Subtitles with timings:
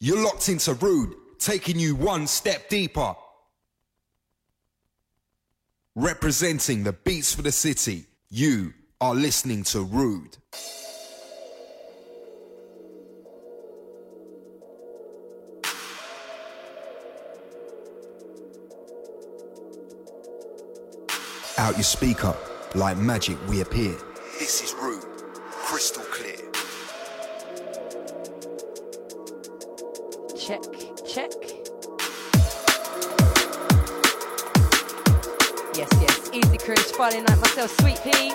[0.00, 3.16] You're locked into Rude, taking you one step deeper.
[5.96, 10.36] Representing the beats for the city, you are listening to Rude.
[21.58, 22.36] Out your speaker,
[22.76, 23.96] like magic we appear.
[30.48, 30.62] Check,
[31.06, 31.30] check.
[35.76, 36.30] Yes, yes.
[36.32, 38.32] Easy Cruise, Friday night, myself, Sweetpea.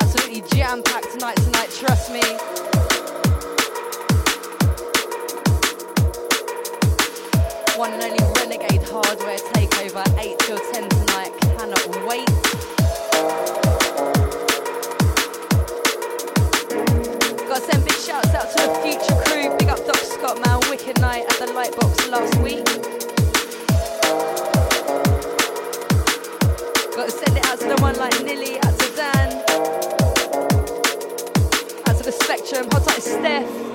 [0.00, 2.22] Absolutely jam packed tonight, tonight, trust me.
[7.76, 11.32] One and only Renegade Hardware Takeover, 8 till 10 tonight.
[11.58, 12.28] Cannot wait.
[17.46, 19.56] Got big shouts out to the future crew.
[19.58, 20.58] Big up Doc Scott, man.
[20.68, 22.64] Wicked night at the Lightbox last week.
[26.96, 29.32] Got to send it out to the one like Nilly, out to Dan,
[31.86, 33.71] out to the Spectrum, hot like Steph.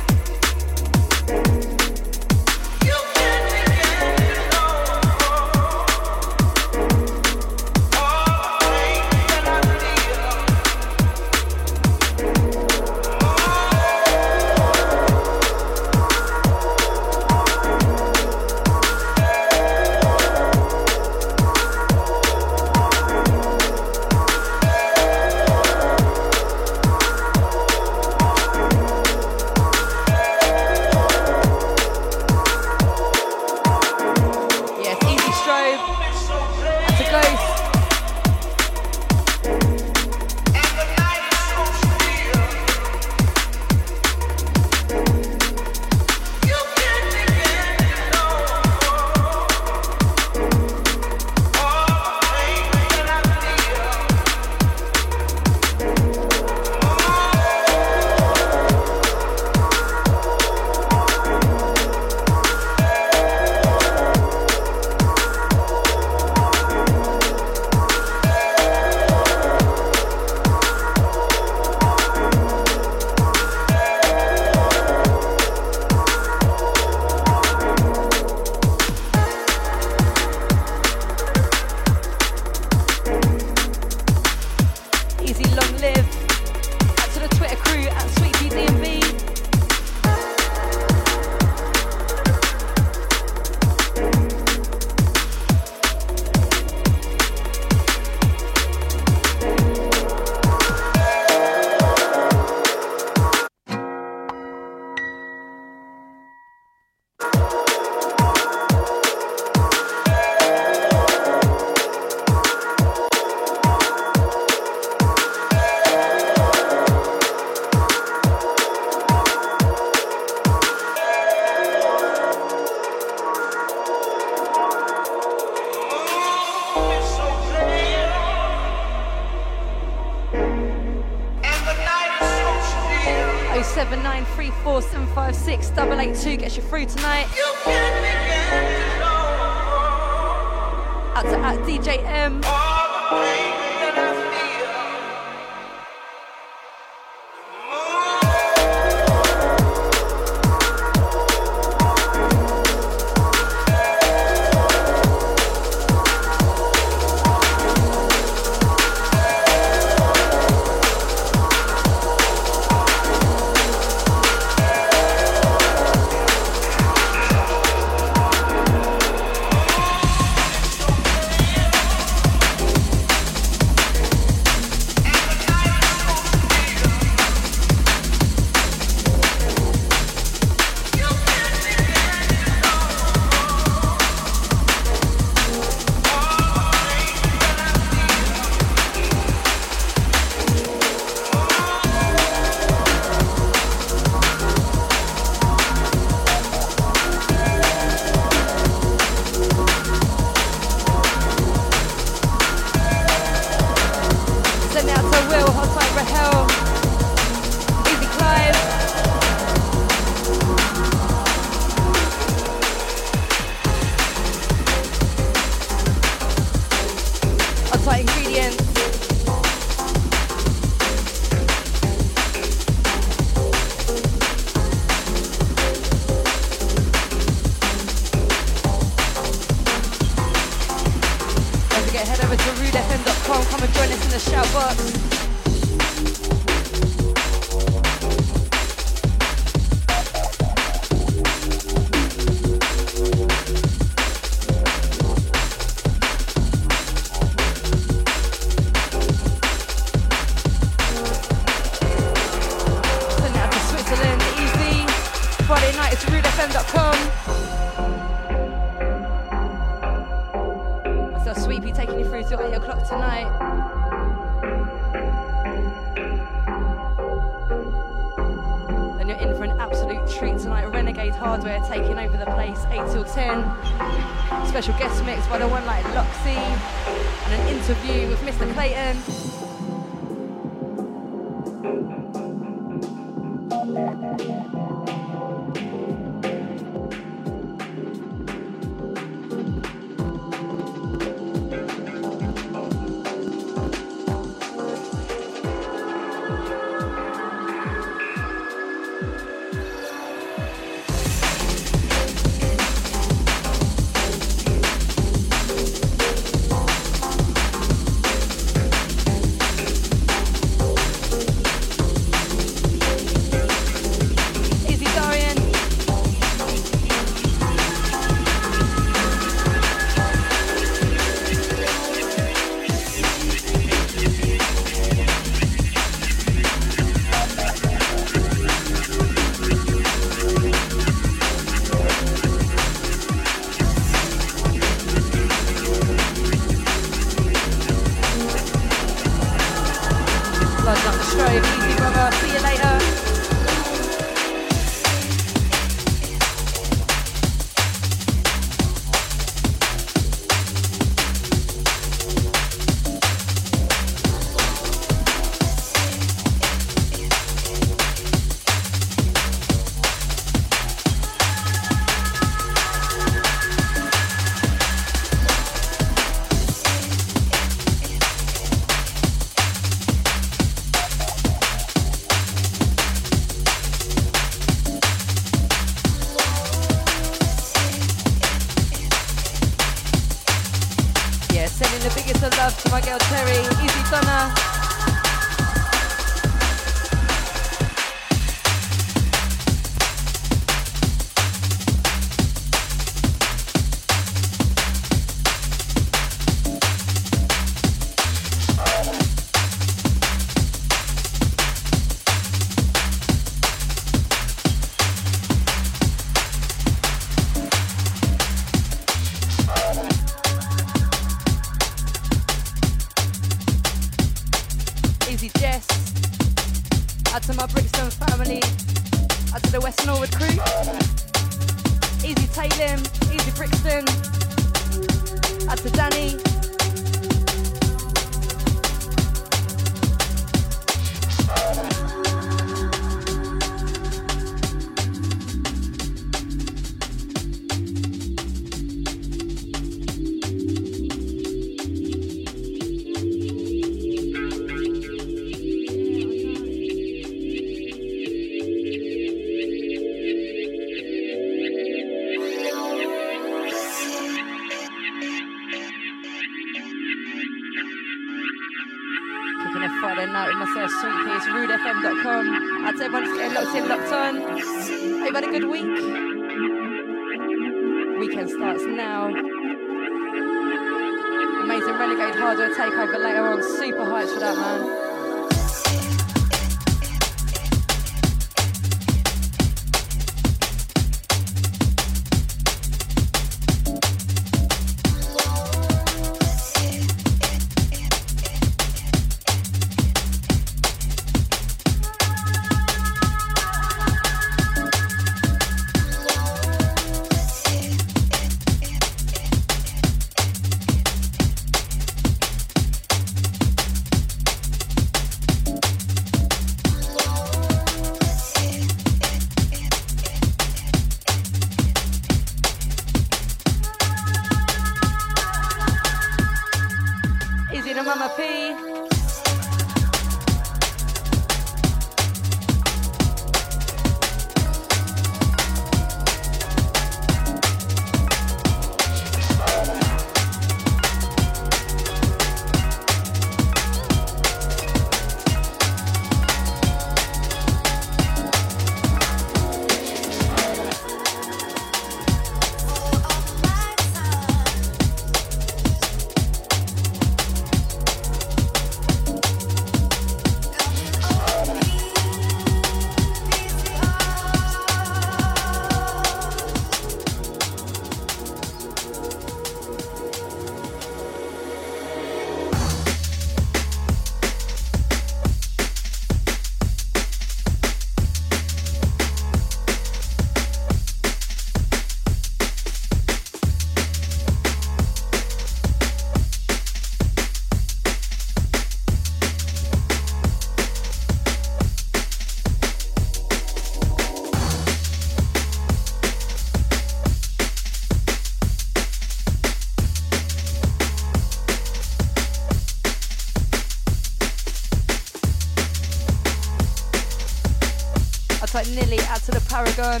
[599.54, 600.00] Paragon.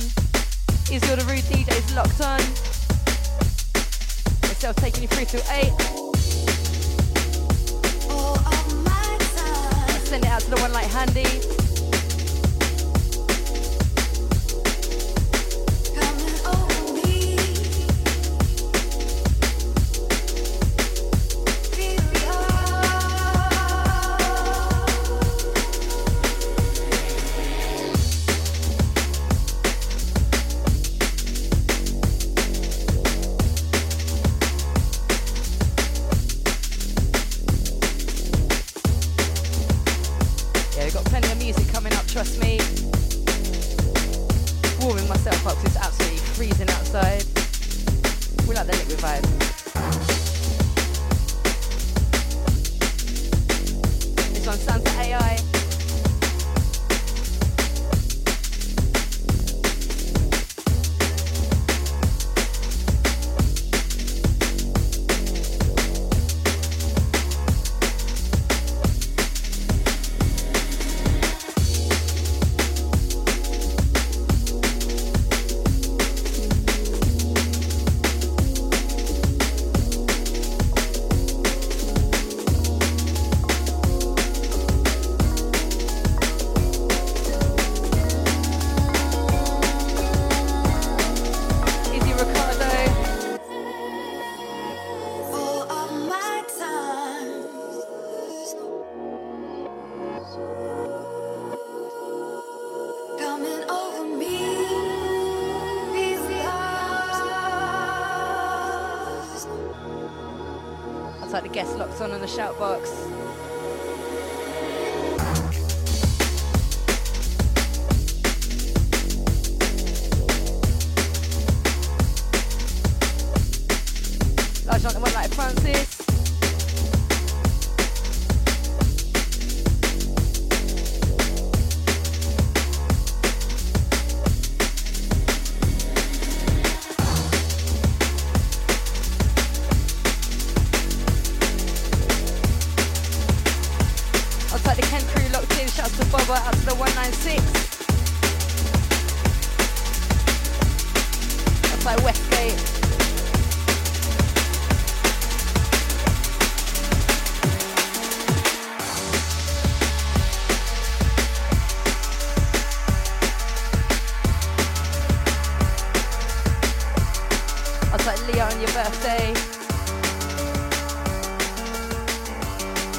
[0.90, 2.40] Is your the rude DJs locked on?
[4.42, 5.72] Myself taking you through till 8.
[10.06, 11.53] Send it out to the one like Handy.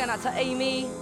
[0.00, 0.99] going out to Amy.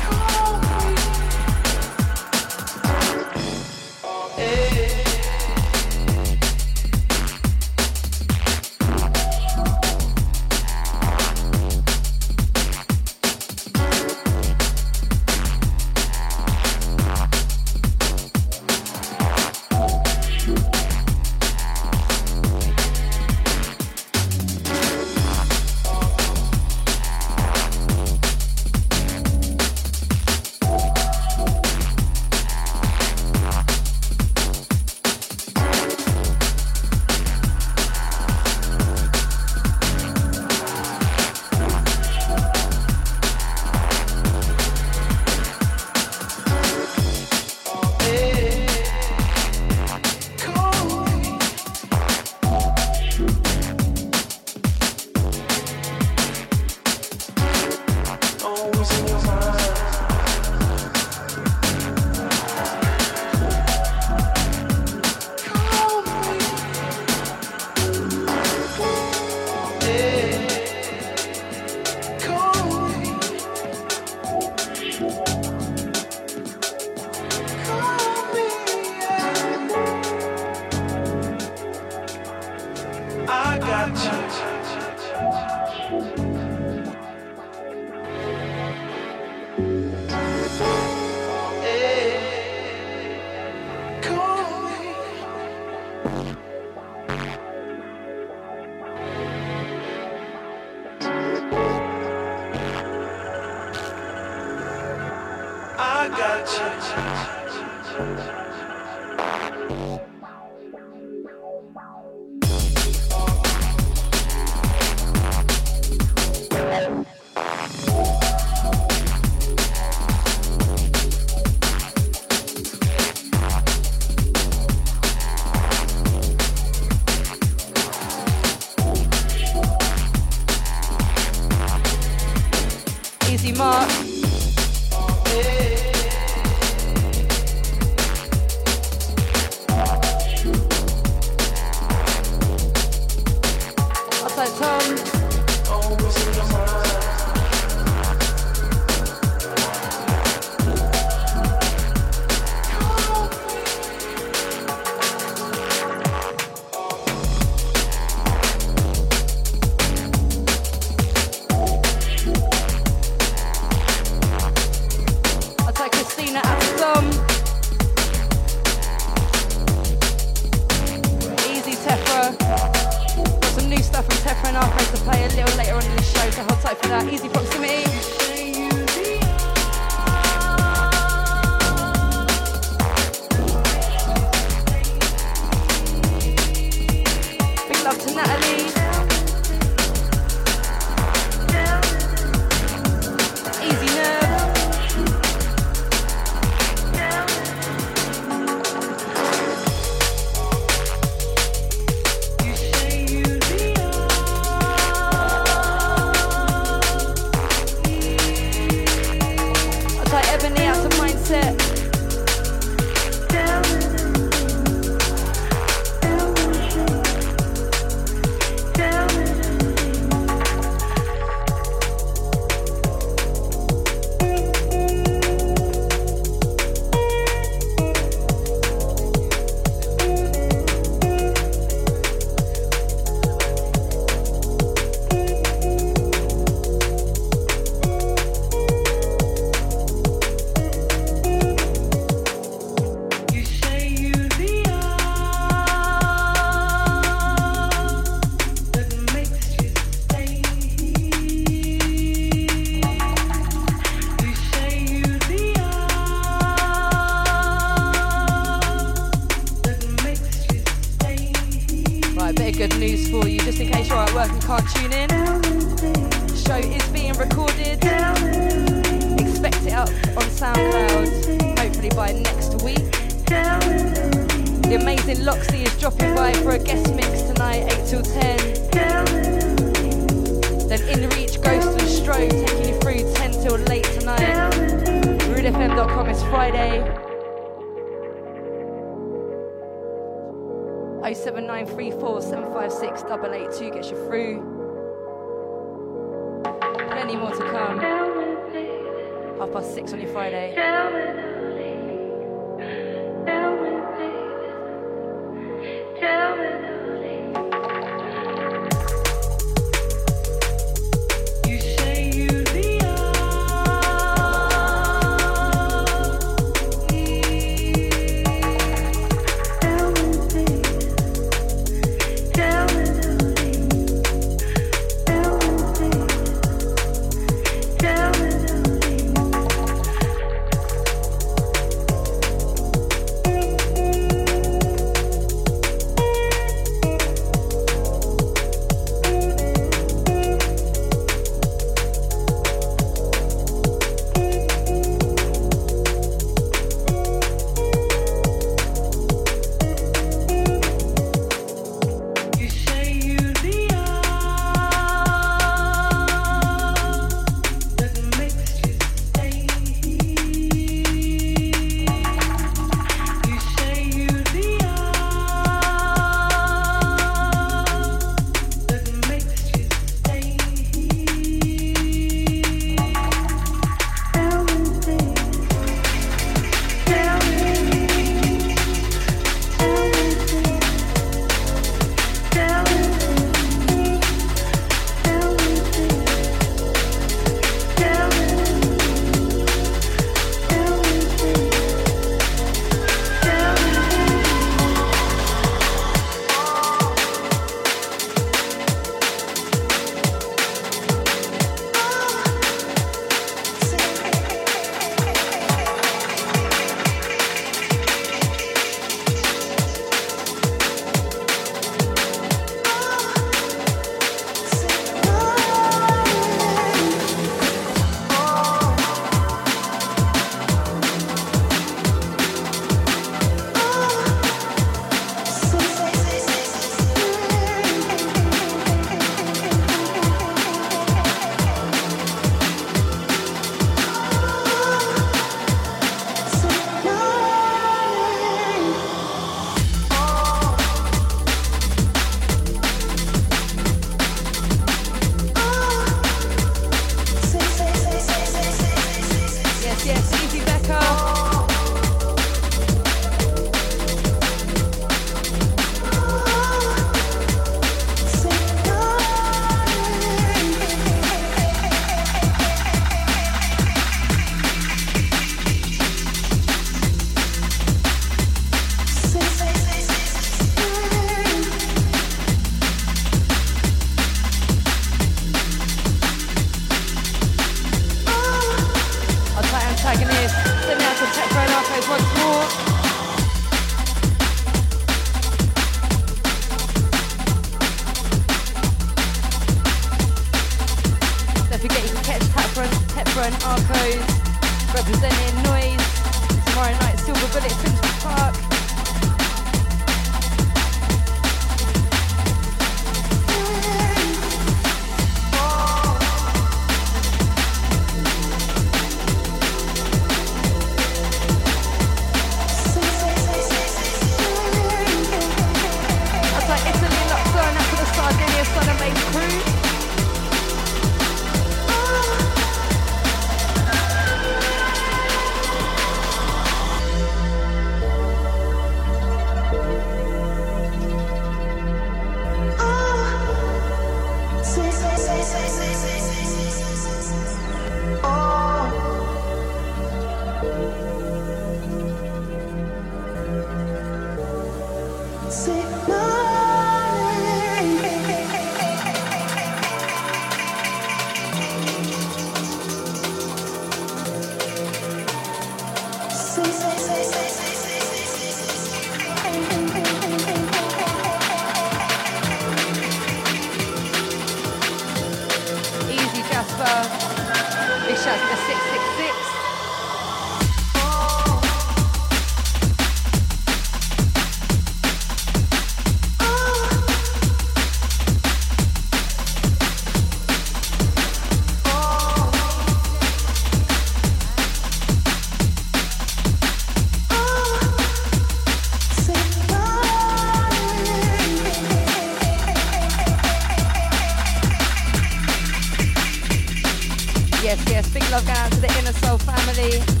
[599.53, 600.00] Sounds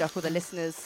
[0.00, 0.83] Up all the listeners.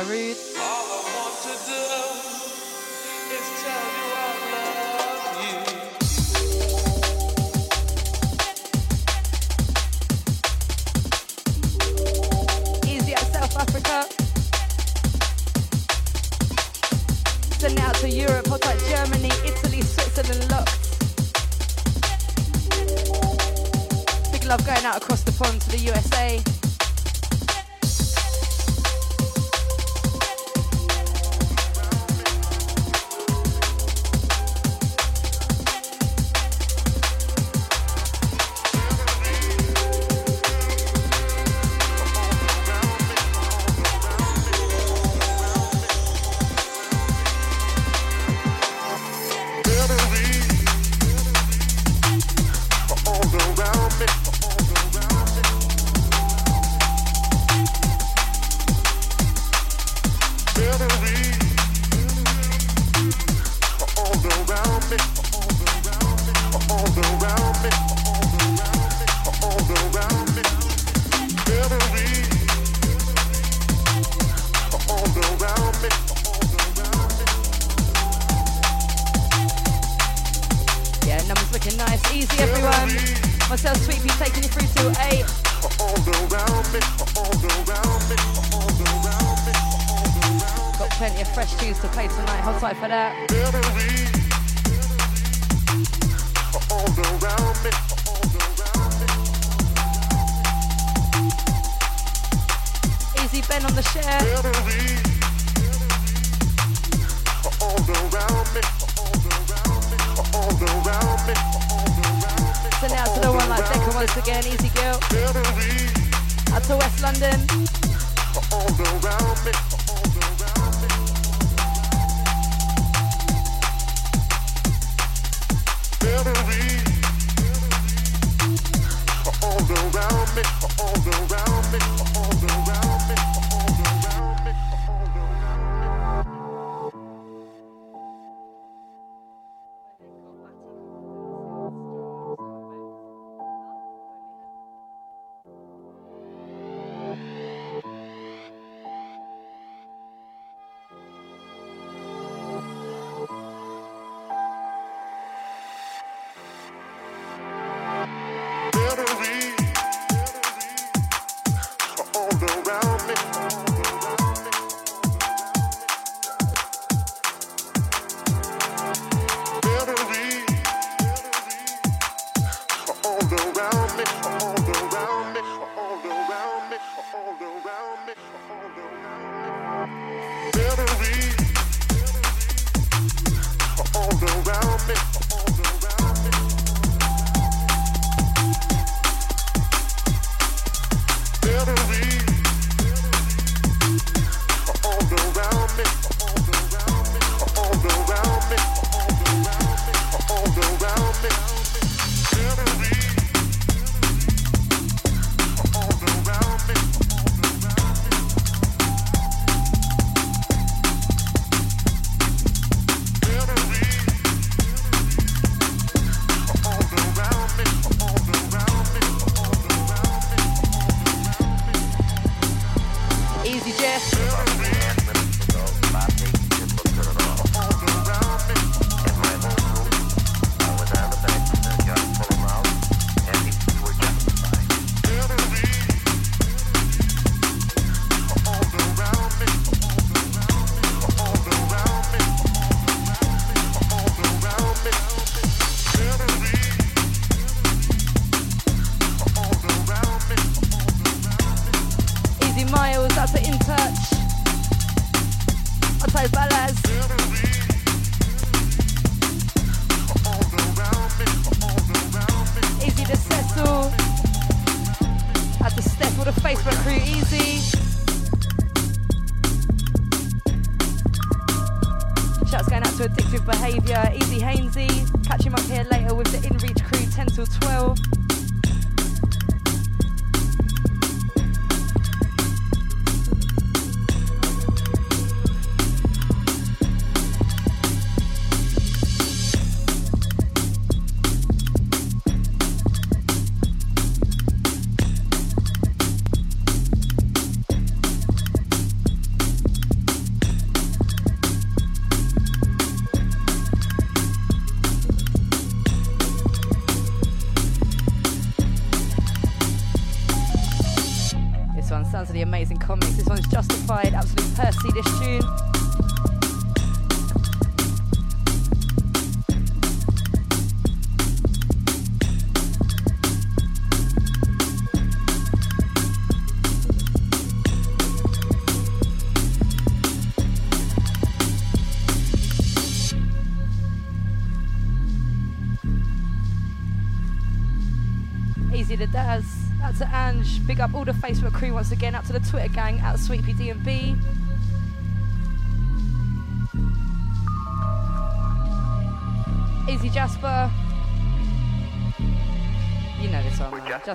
[0.00, 0.41] Ruth.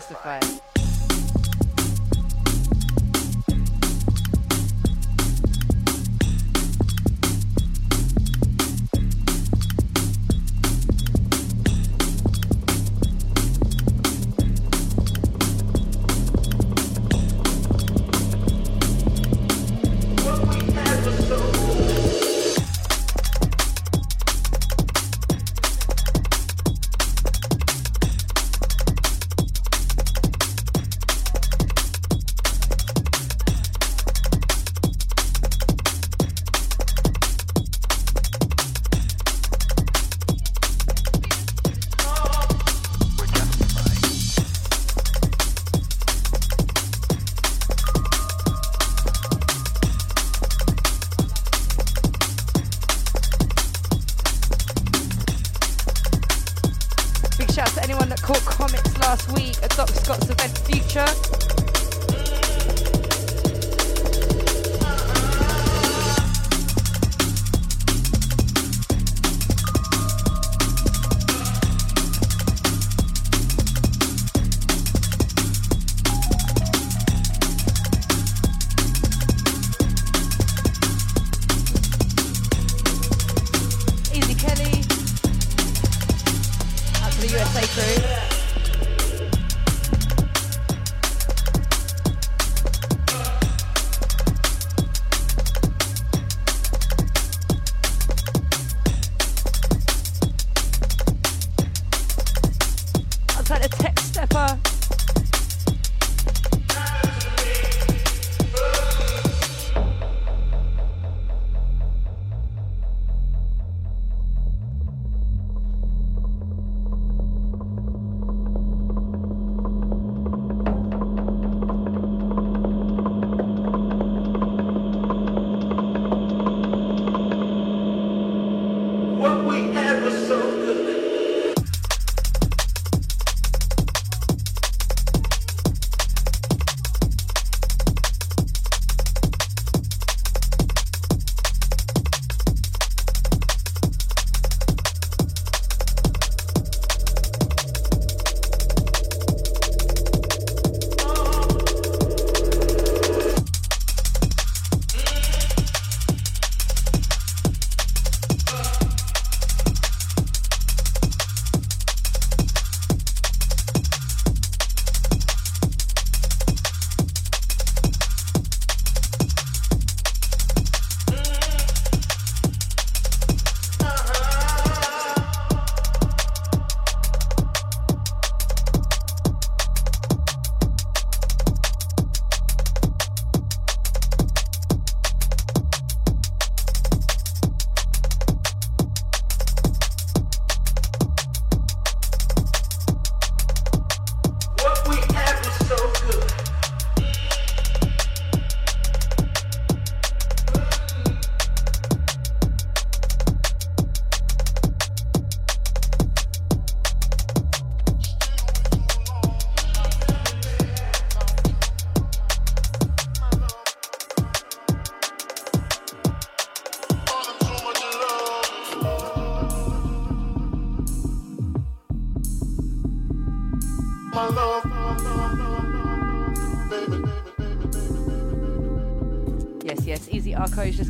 [0.06, 0.57] This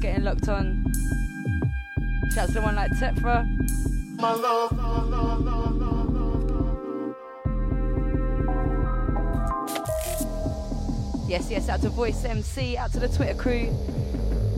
[0.07, 0.85] getting locked on.
[2.33, 3.45] Shouts to one like Tefra.
[4.17, 4.71] My love.
[11.27, 13.69] Yes, yes, out to Voice MC, out to the Twitter crew.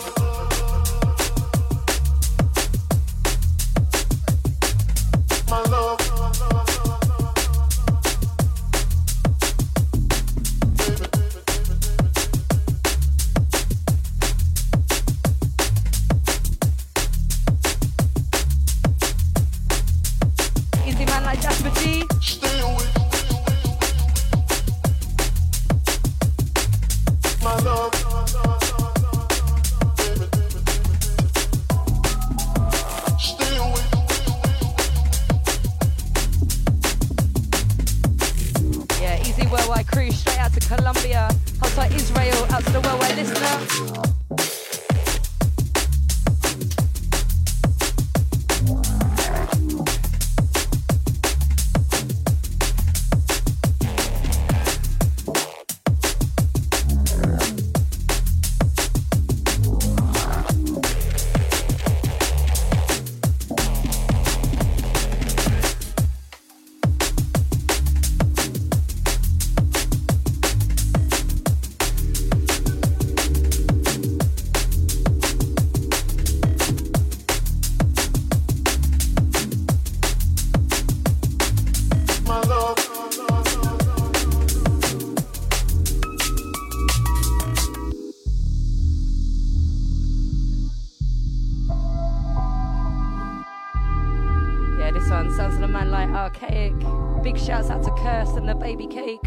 [97.75, 99.19] Out to Kirst and the baby cake.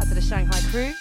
[0.00, 0.92] Out to the Shanghai crew.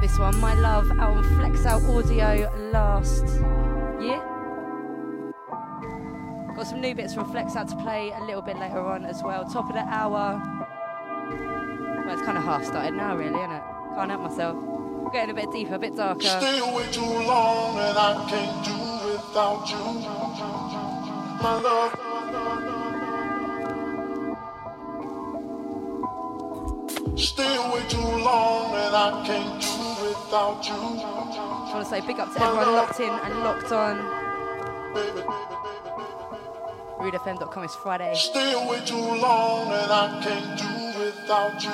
[0.00, 3.24] This one, my love, out on Flexout Audio last
[4.00, 4.22] year.
[6.54, 9.20] Got some new bits from Flex Out to play a little bit later on as
[9.24, 9.44] well.
[9.50, 10.40] Top of the hour.
[12.06, 13.62] Well, it's kind of half started now, really, isn't it?
[13.96, 15.12] Can't help myself.
[15.12, 16.20] Getting a bit deeper, a bit darker.
[16.20, 18.76] Stay away too long and I can't do
[19.10, 19.82] without you.
[21.42, 22.71] My love.
[27.16, 29.68] Stay away too long and I can't do
[30.02, 30.72] without you.
[30.72, 33.98] I want to say big up to everyone locked in and locked on.
[36.98, 38.14] Rudefm.com is Friday.
[38.14, 40.64] Stay away too long and I can't do
[41.04, 41.70] without you.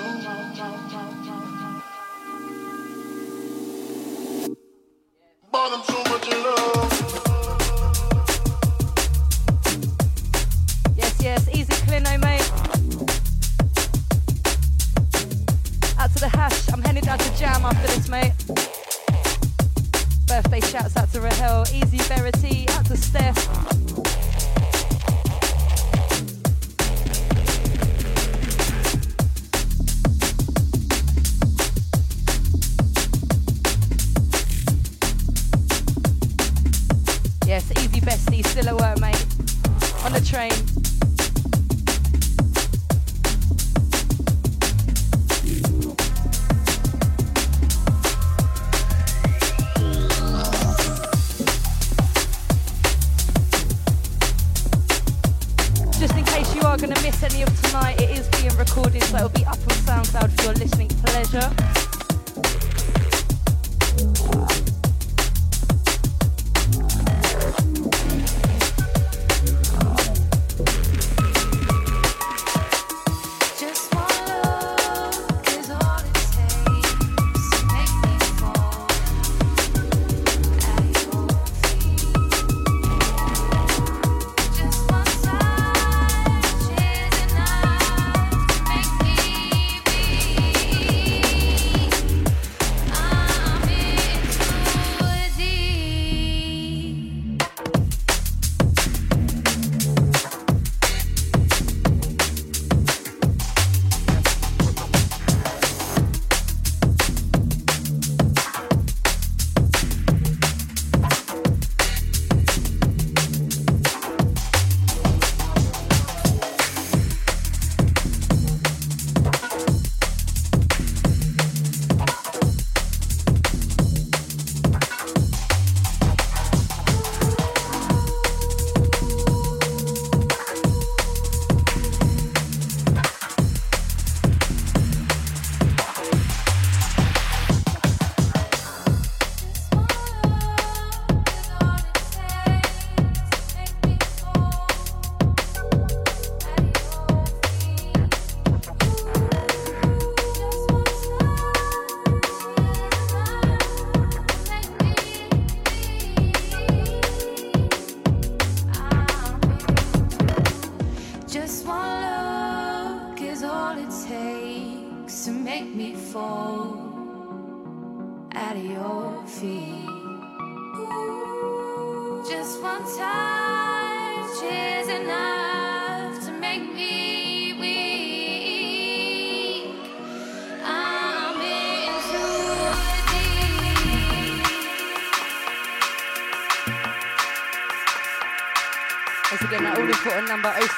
[5.53, 6.78] But I'm so much in love.
[20.51, 23.78] Birthday shouts out to Rahel, Easy Verity, out to Steph.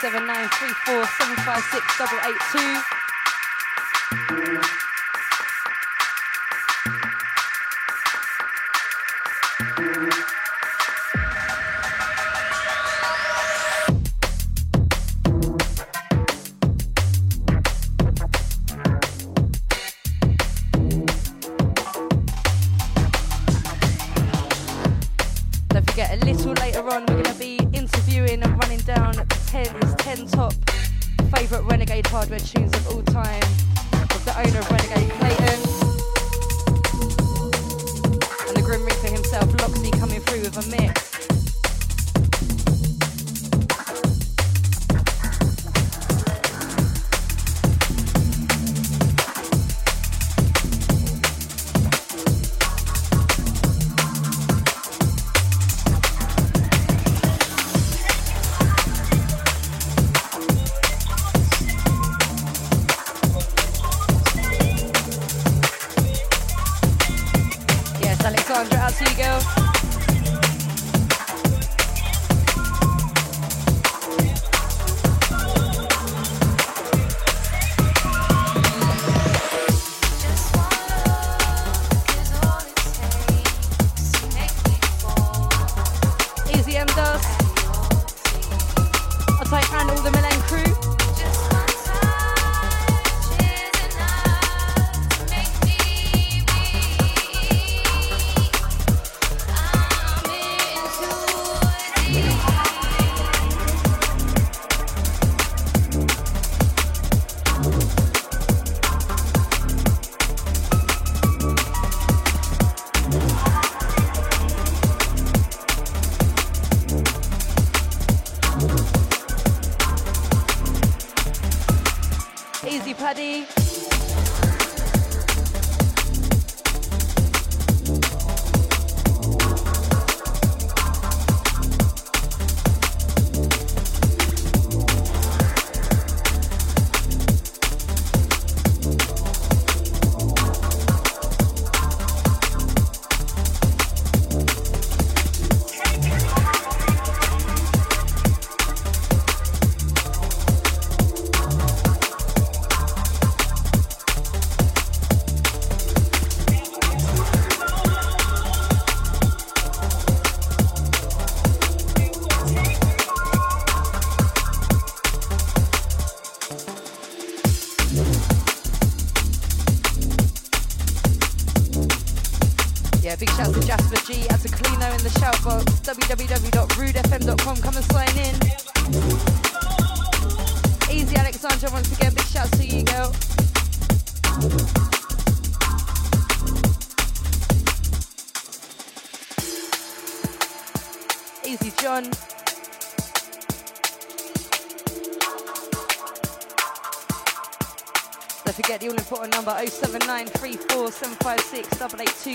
[0.00, 2.89] 07934 756 882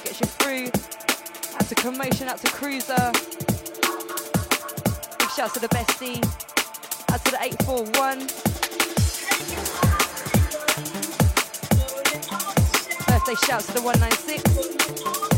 [0.01, 0.66] gets you through.
[1.55, 3.11] Out to Commotion, out to Cruiser.
[5.20, 6.24] Big shout to the bestie.
[7.11, 8.20] Out to the 841.
[13.07, 15.34] Birthday shouts to the 196.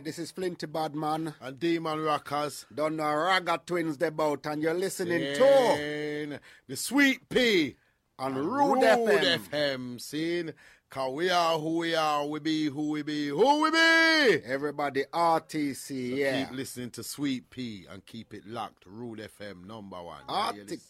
[0.00, 1.34] Yeah, this is Flinty Badman.
[1.42, 2.64] And Deman Rockers.
[2.74, 7.76] Don't know Ragga Twins boat, and you're listening to the Sweet Pea
[8.18, 9.38] on and Rude FM.
[9.50, 10.00] FM.
[10.00, 10.54] Seeing,
[10.88, 14.42] cause we are who we are, we be who we be, who we be.
[14.46, 16.46] Everybody RTC, So yeah.
[16.46, 18.86] Keep listening to Sweetpea and keep it locked.
[18.86, 20.22] Rude FM number one.
[20.26, 20.80] Article.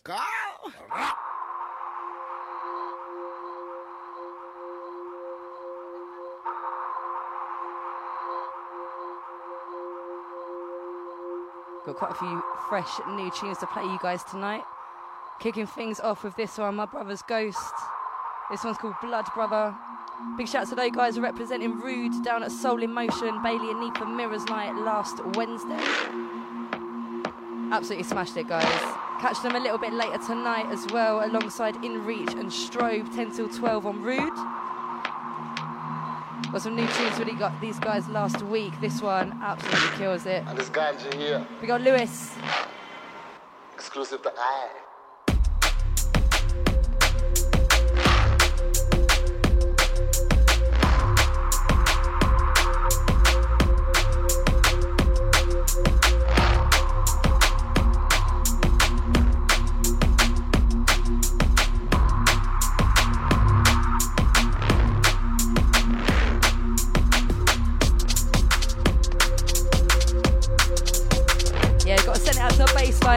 [11.86, 14.62] Got quite a few fresh new tunes to play you guys tonight.
[15.40, 17.58] Kicking things off with this one, My Brother's Ghost.
[18.50, 19.74] This one's called Blood Brother.
[20.36, 23.82] Big shout out to those guys representing Rude down at Soul in Motion, Bailey and
[23.82, 25.80] Neepa Mirrors Night last Wednesday.
[27.72, 28.64] Absolutely smashed it, guys.
[29.22, 33.30] Catch them a little bit later tonight as well, alongside In Reach and Strobe, 10
[33.30, 34.69] till 12 on Rude.
[36.52, 38.72] Got some new tunes we got these guys last week.
[38.80, 40.42] This one absolutely kills it.
[40.48, 42.34] And this ganja here, We got Lewis.
[43.72, 44.89] exclusive to I.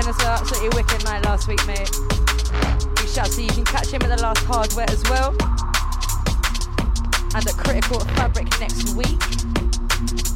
[0.08, 0.38] as well.
[0.39, 1.89] Absolutely wicked night last week, mate.
[2.95, 5.32] Big shout so you can catch him at the last hardware as well.
[7.36, 10.33] And at Critical Fabric next week.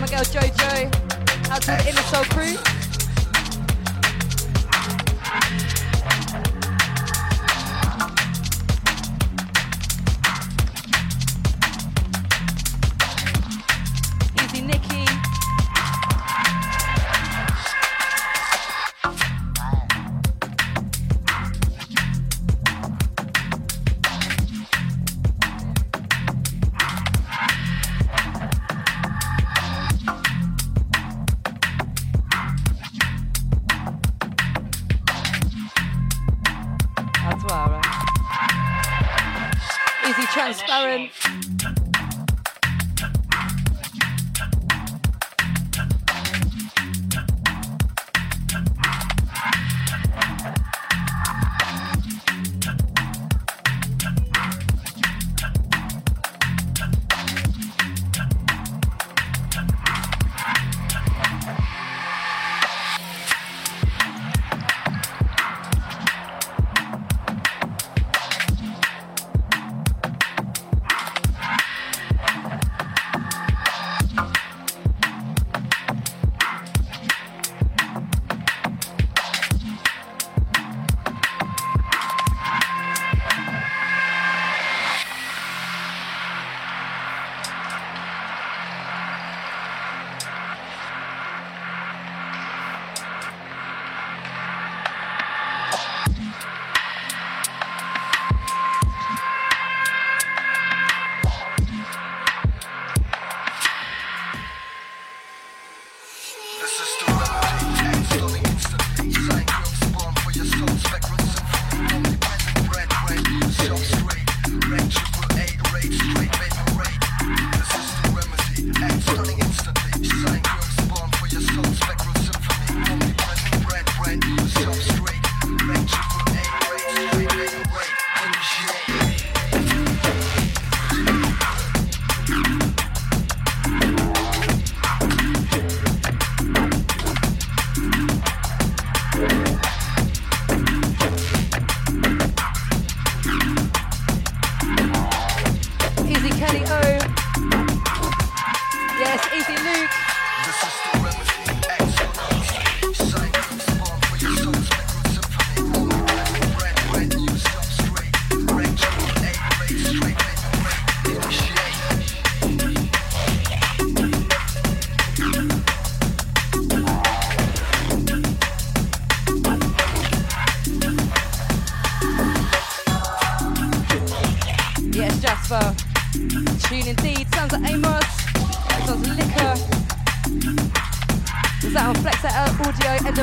[0.00, 1.50] my girl JoJo.
[1.50, 2.85] Out to the Inner Soul crew.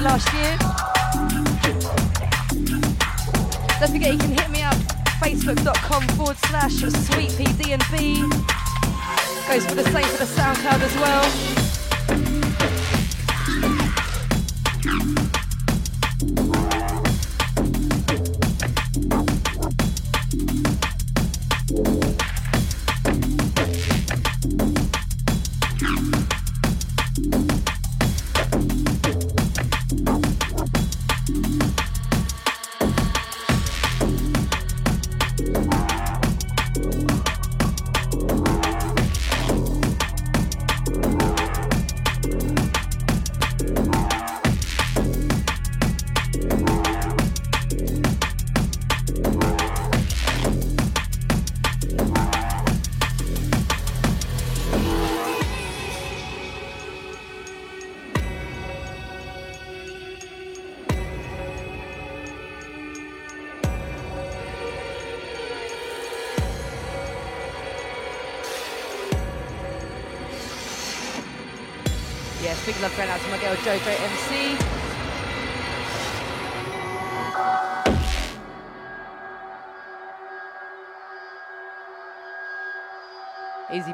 [0.04, 0.33] los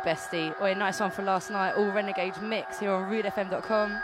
[0.09, 0.53] bestie.
[0.59, 1.73] Or a nice one for last night.
[1.73, 4.01] All Renegade Mix here on RudeFM.com.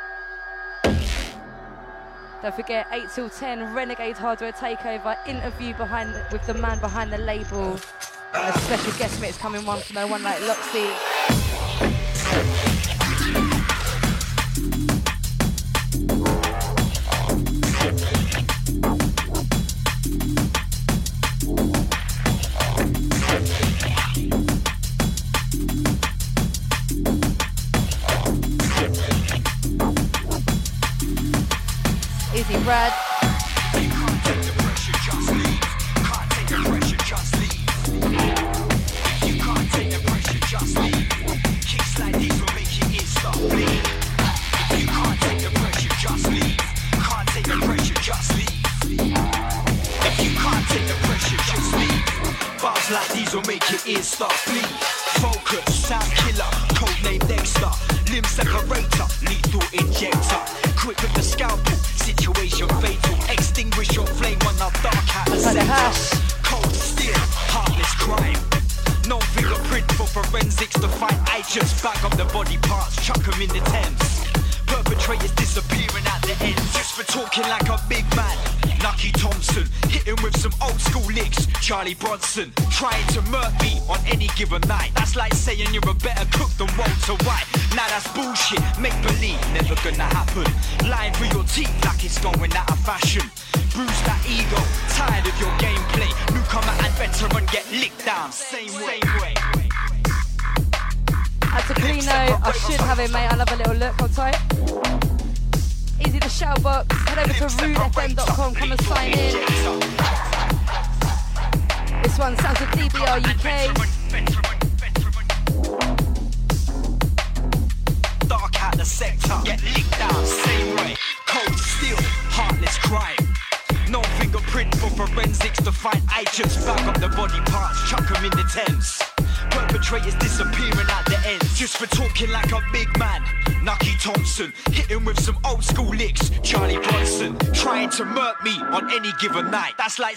[2.41, 7.17] Don't forget, 8 till 10, Renegade Hardware Takeover, interview behind with the man behind the
[7.17, 7.79] label.
[8.33, 11.14] A special guest mix coming one from no one like Loxy.
[32.75, 33.04] Brad.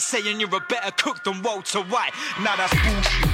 [0.09, 2.14] saying you're a better cook than Walter White.
[2.40, 3.28] Now that's bullshit.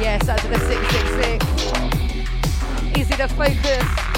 [0.00, 2.98] Yes, that's the 666.
[2.98, 4.11] Easy to focus.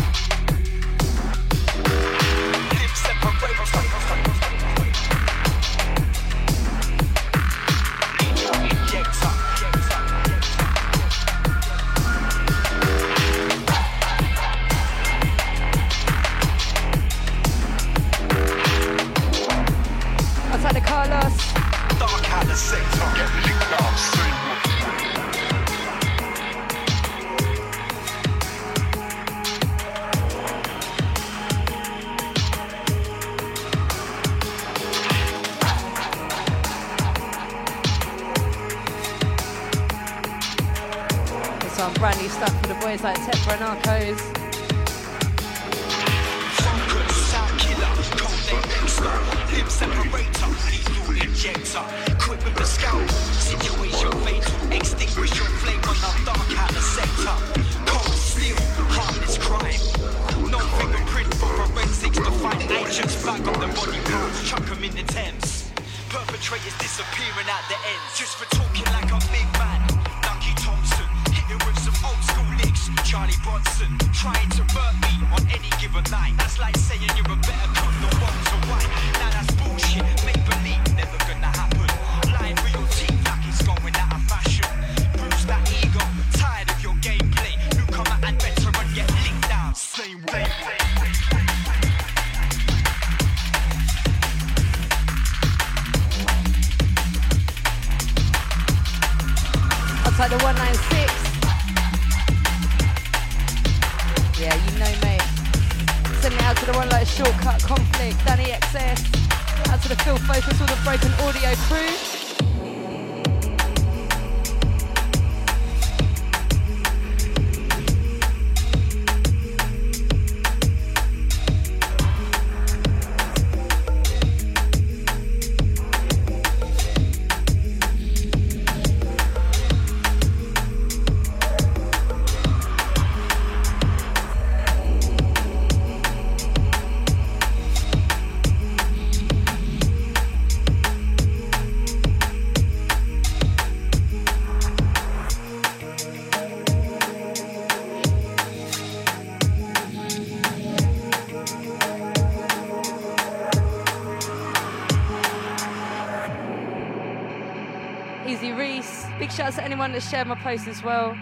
[159.94, 161.16] to share my post as well.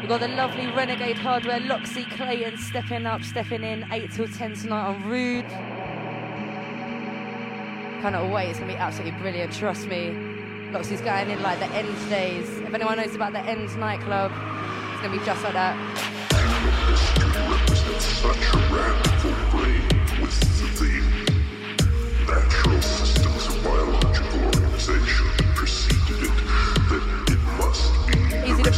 [0.00, 4.54] We've got the lovely Renegade Hardware, Loxy Clayton stepping up, stepping in, 8 till 10
[4.54, 5.46] tonight on Rude.
[8.14, 10.10] of wait, it's going to be absolutely brilliant, trust me.
[10.70, 12.48] Loxy's going in like the end days.
[12.58, 14.30] If anyone knows about the end nightclub,
[14.92, 15.74] it's going to be just like that.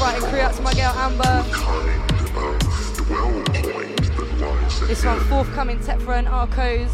[0.06, 1.44] Be Easy to Brighton crew out to my girl Amber.
[1.52, 6.90] kind of dwell point This one forthcoming Tepra and Arcos.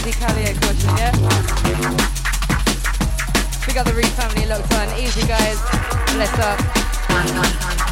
[0.00, 1.12] Easy Cali yeah?
[3.66, 4.98] We got the Reed family locked on.
[4.98, 5.60] Easy guys.
[6.14, 7.89] Bless up.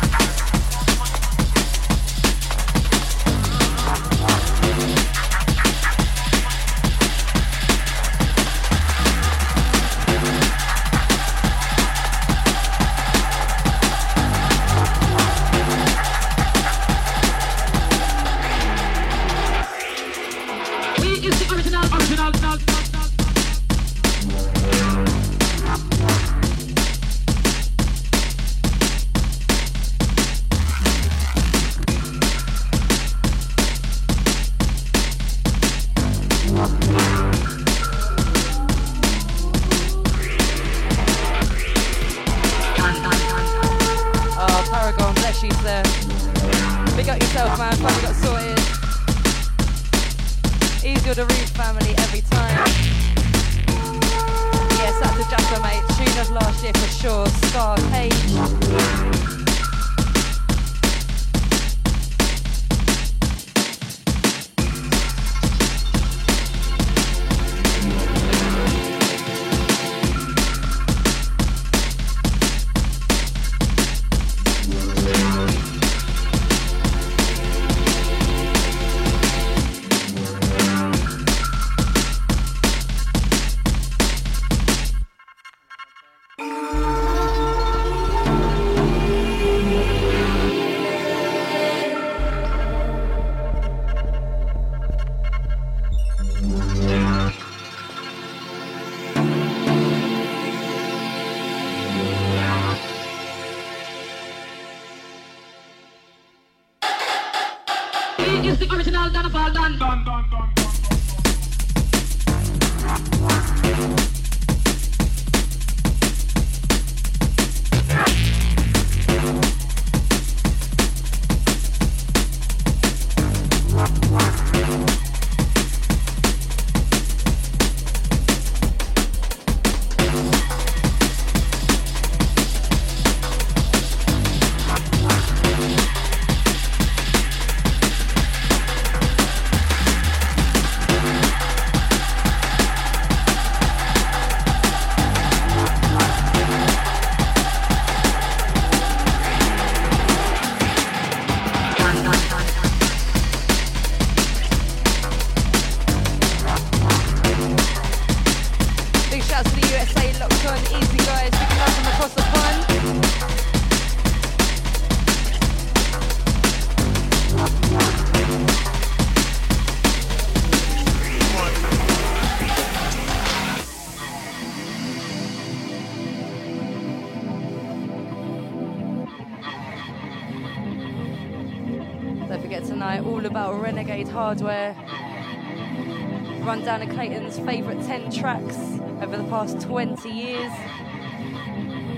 [187.88, 188.58] 10 tracks
[189.00, 190.52] over the past 20 years.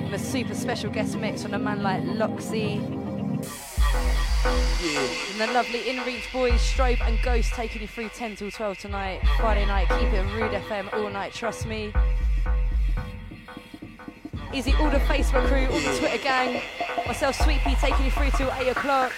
[0.04, 2.76] With a super special guest mix from a man like Loxy.
[5.32, 9.20] And the lovely InReach boys, Strobe and Ghost taking you through 10 till 12 tonight.
[9.38, 11.92] Friday night, keep it Rude FM all night, trust me.
[14.54, 16.62] Easy, all the Facebook crew, all the Twitter gang.
[17.04, 19.12] Myself, Sweetpea, taking you through till 8 o'clock.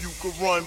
[0.00, 0.66] You could run.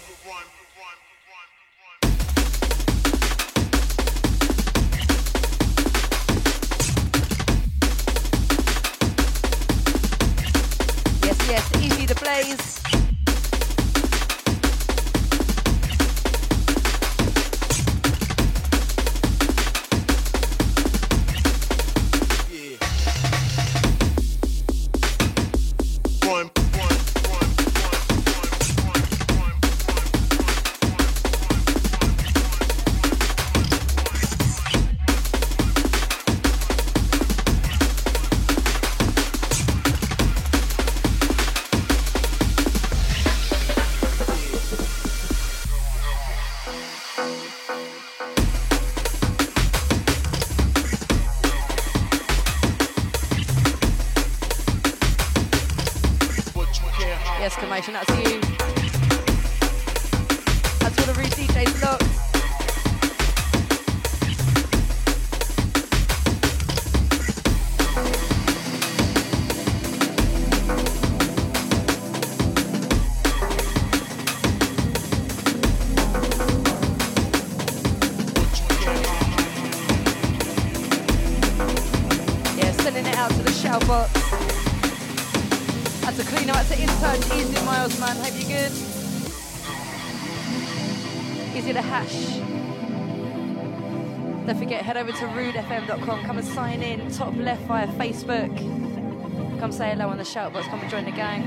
[100.29, 100.67] Shout box.
[100.67, 101.43] Come and join the gang.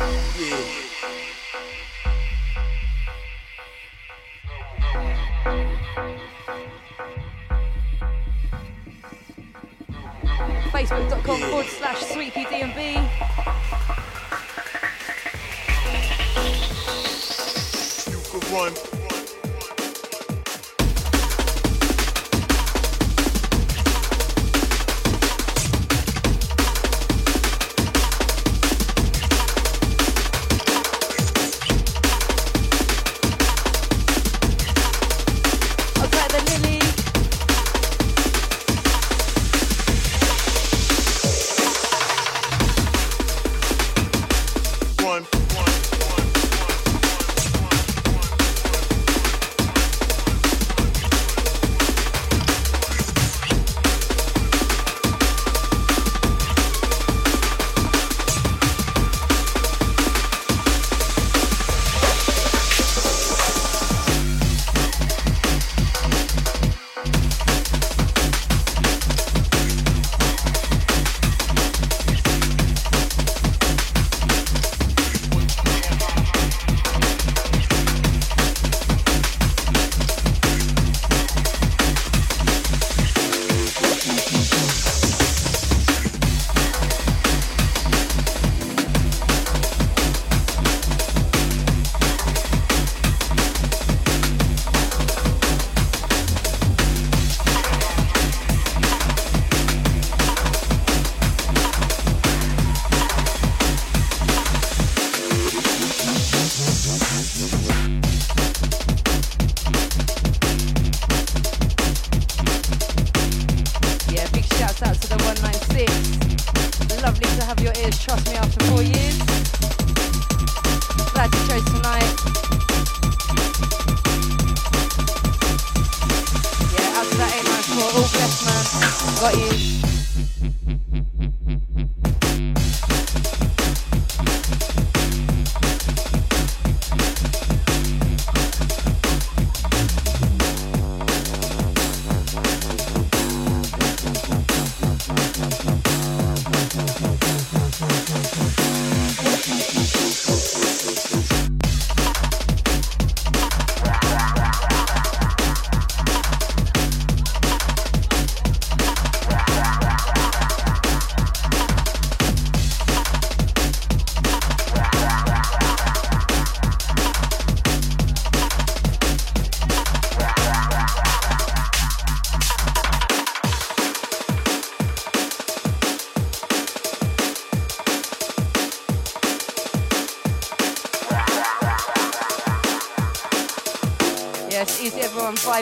[0.00, 0.79] Facebook.com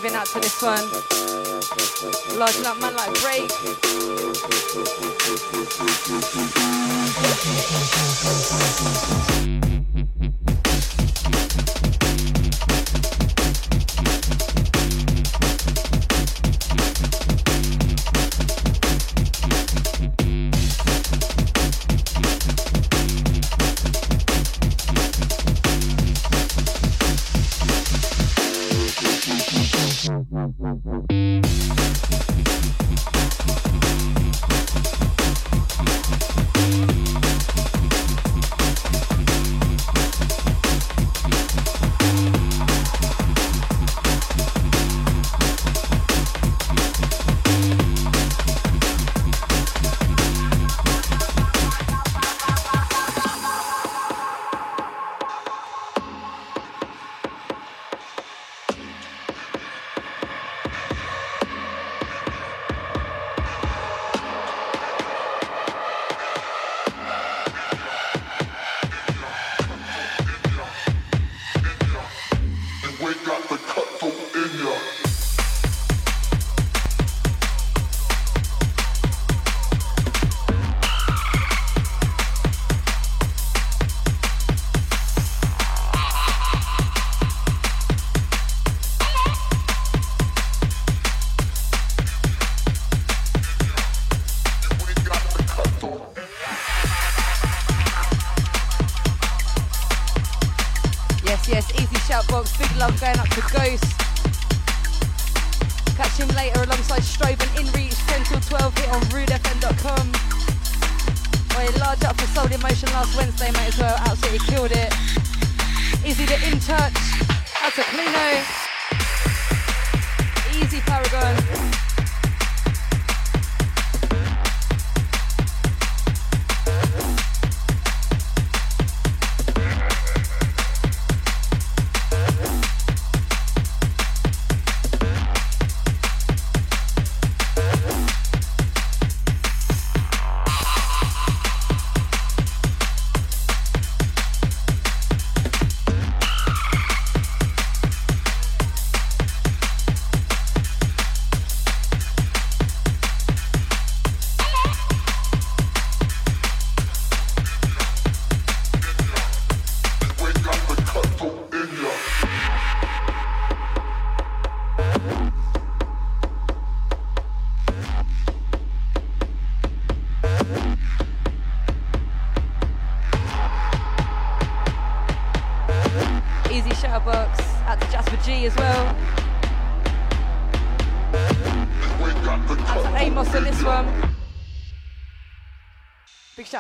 [0.01, 0.85] vibing out to this one.
[2.39, 3.51] Large up man like break.
[9.41, 9.78] Thank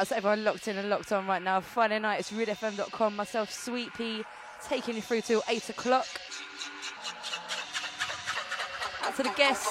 [0.09, 1.61] That's everyone locked in and locked on right now.
[1.61, 3.15] Friday night, it's rudefm.com.
[3.15, 4.25] Myself, Sweetpea,
[4.67, 6.07] taking you through till 8 o'clock.
[9.05, 9.69] Out to the guests.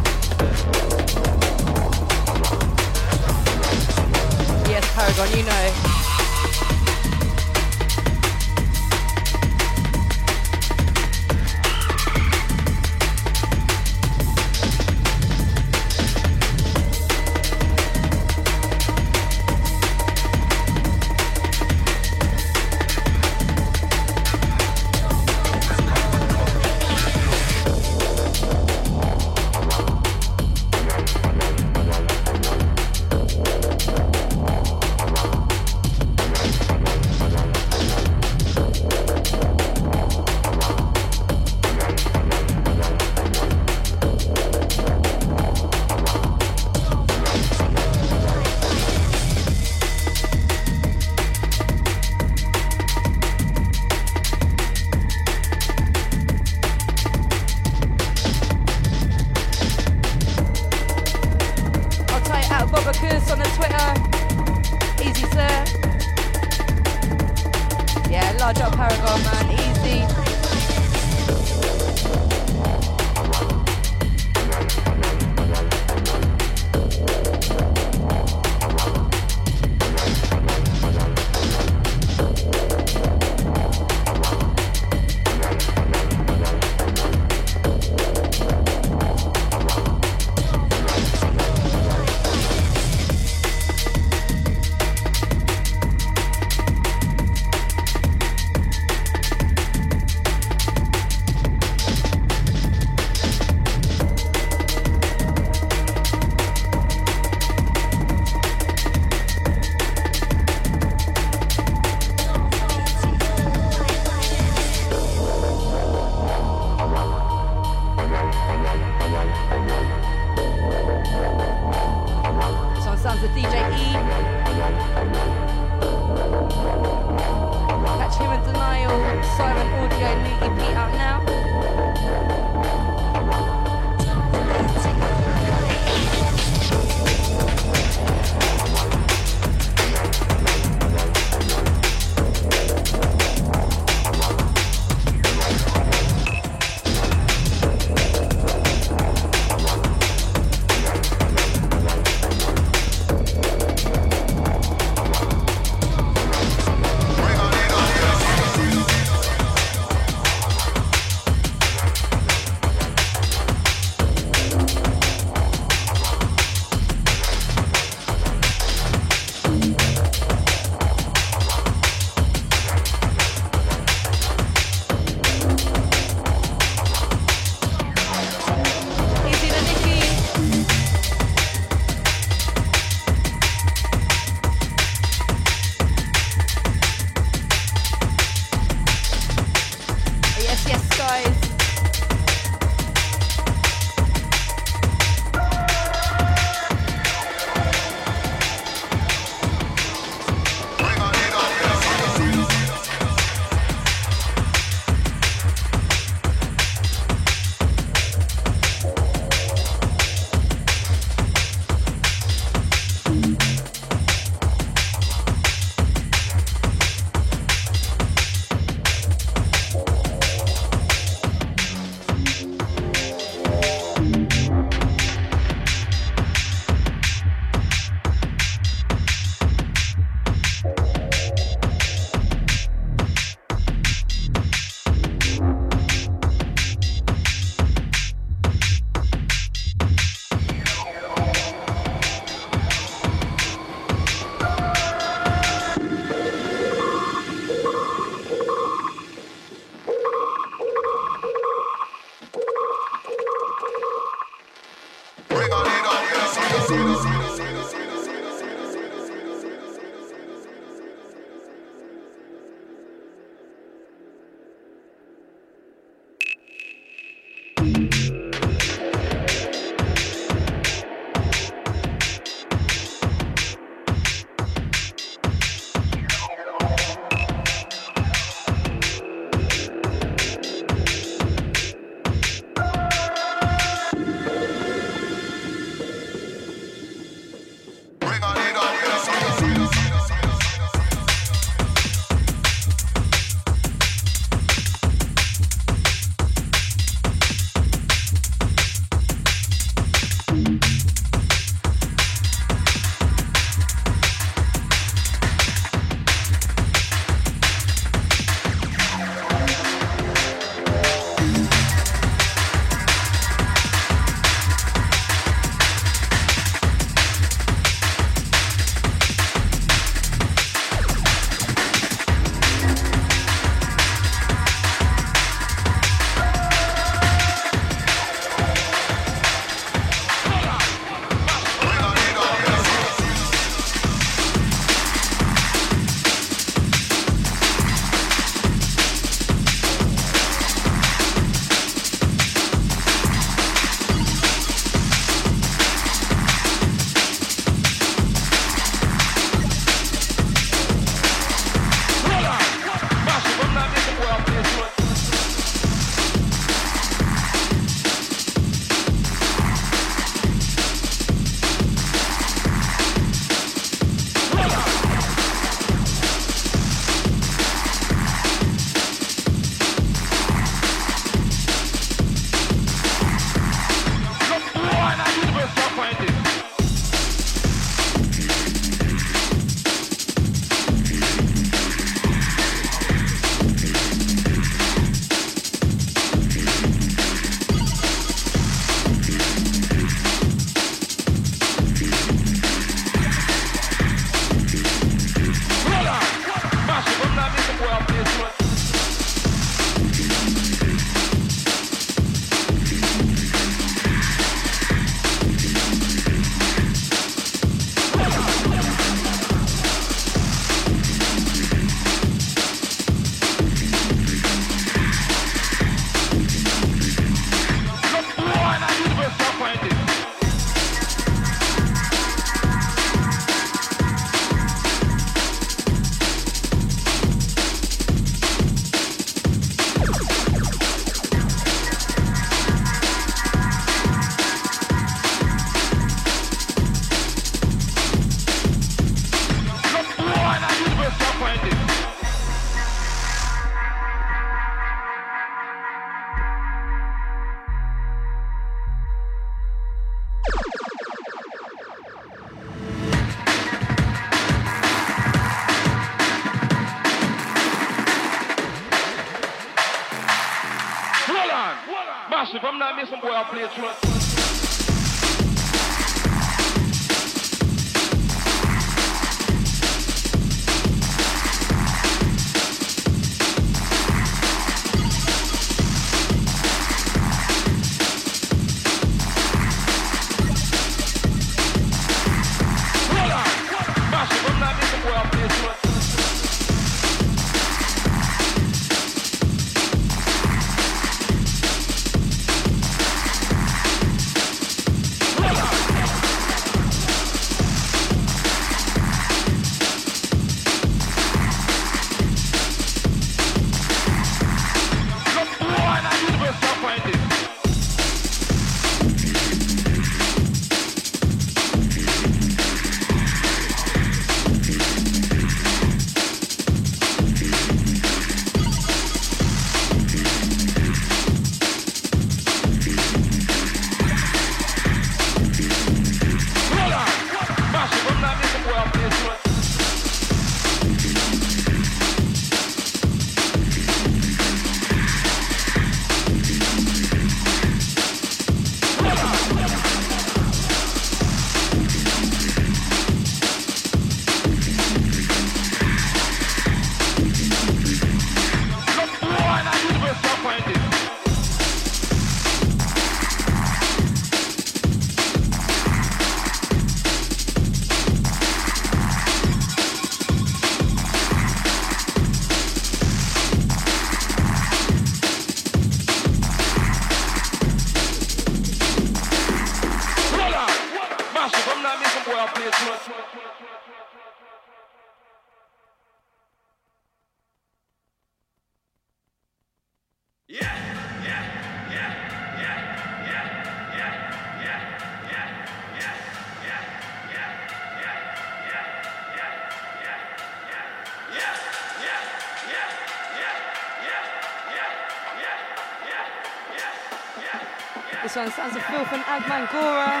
[598.16, 600.00] This one sounds of Filth and Agman Gora.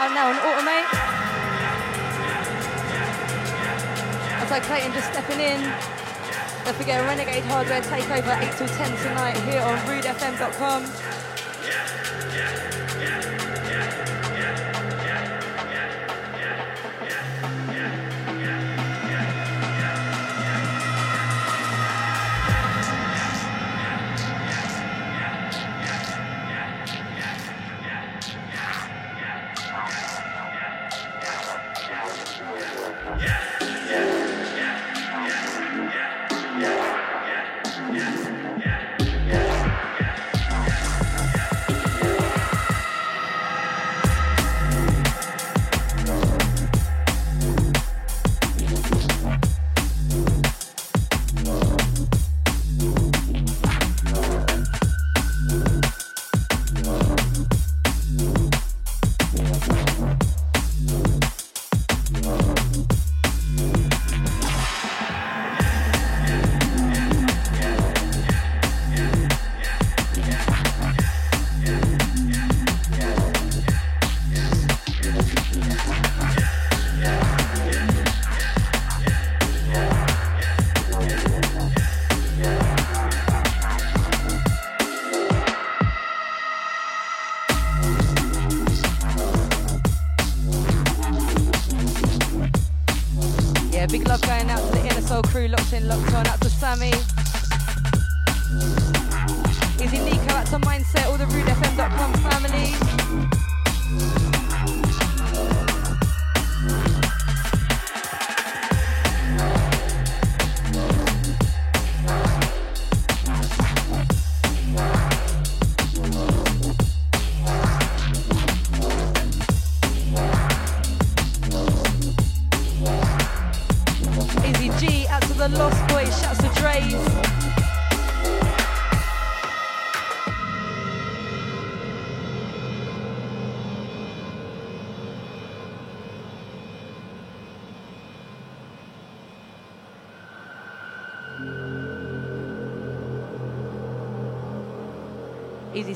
[0.00, 0.88] And now an Automate.
[4.40, 5.60] That's like Clayton just stepping in.
[6.64, 11.11] Don't forget Renegade Hardware Takeover 8 till 10 tonight here on rudefm.com.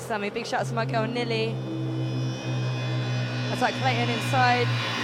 [0.07, 0.31] Sammy.
[0.31, 1.53] Big shout out to my girl Nilly.
[3.49, 4.96] That's like Clayton inside.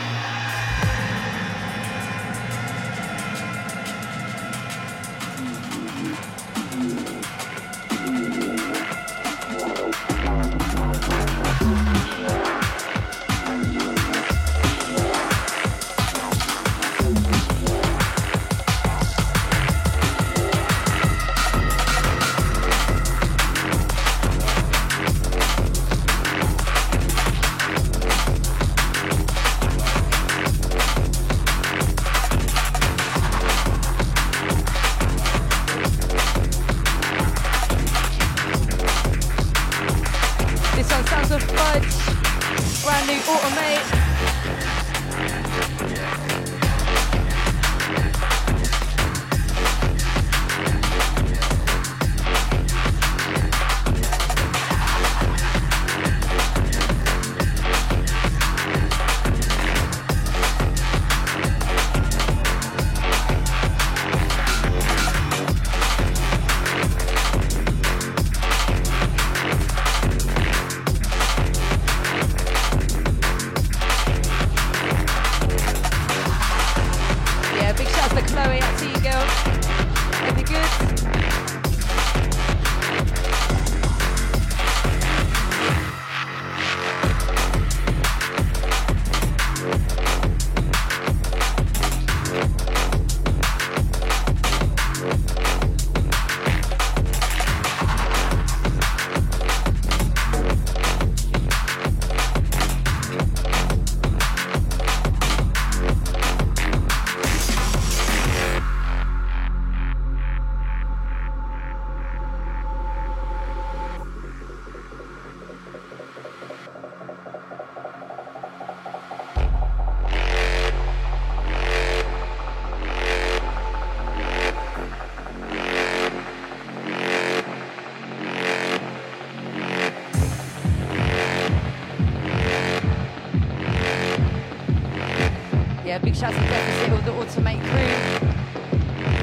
[136.14, 137.92] Big to Deficit, all the Automate crew.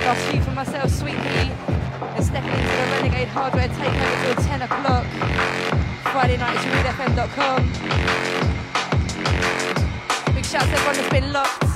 [0.05, 1.51] Last few for myself, Sweetpea,
[2.15, 5.05] and stepping into the Renegade Hardware takeover till 10 o'clock.
[6.11, 7.63] Friday night is rudefm.com.
[10.33, 11.68] Big shout to everyone that's been locked.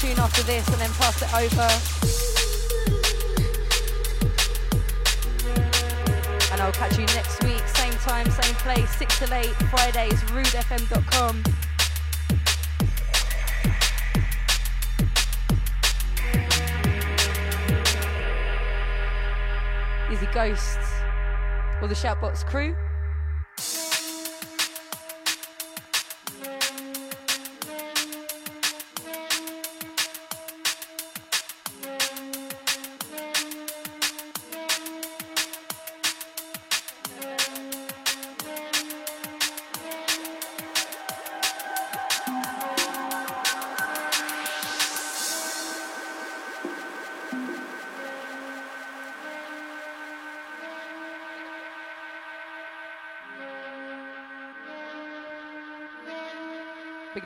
[0.00, 1.68] Tune after this and then pass it over.
[6.52, 11.42] And I'll catch you next week, same time, same place, 6 to 8, Fridays, rudefm.com.
[20.12, 20.76] Easy Ghosts,
[21.82, 22.76] or the Shoutbox crew.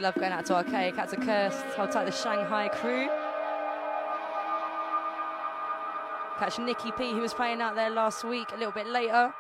[0.03, 3.09] Love going out to Archaic, out to Cursed, hold tight the Shanghai crew.
[6.41, 9.33] Catch Nikki P, who was playing out there last week, a little bit later.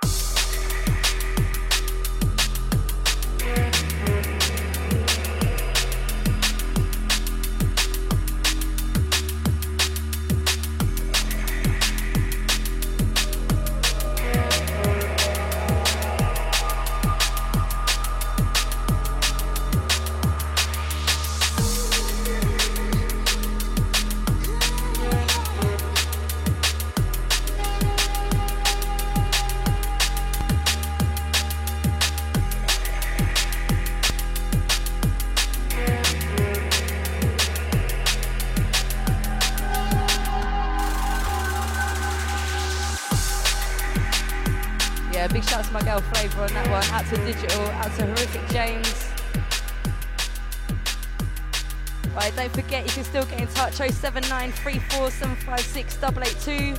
[54.50, 56.76] 07934756882.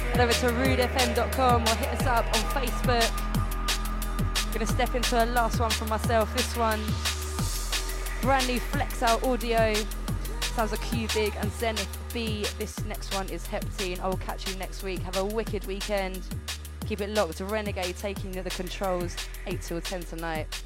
[0.00, 3.08] Head over to rudefm.com or hit us up on Facebook.
[4.52, 6.34] Gonna step into a last one from myself.
[6.36, 6.80] This one,
[8.20, 9.74] brand new Flexout audio.
[10.54, 12.46] Sounds like Q Big and Zenith B.
[12.58, 14.00] This next one is Heptine.
[14.00, 14.98] I will catch you next week.
[15.00, 16.20] Have a wicked weekend.
[16.86, 17.40] Keep it locked.
[17.40, 19.16] Renegade taking the controls
[19.46, 20.63] 8 till 10 tonight.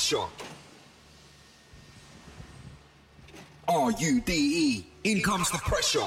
[0.00, 0.26] Pressure.
[3.68, 4.86] R U D E.
[5.04, 6.06] In comes the pressure.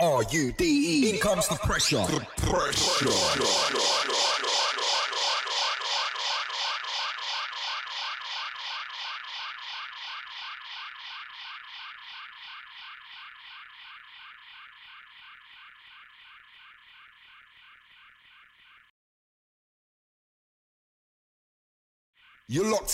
[0.00, 1.10] R U D E.
[1.10, 2.04] In comes the pressure.
[2.08, 3.85] The pressure.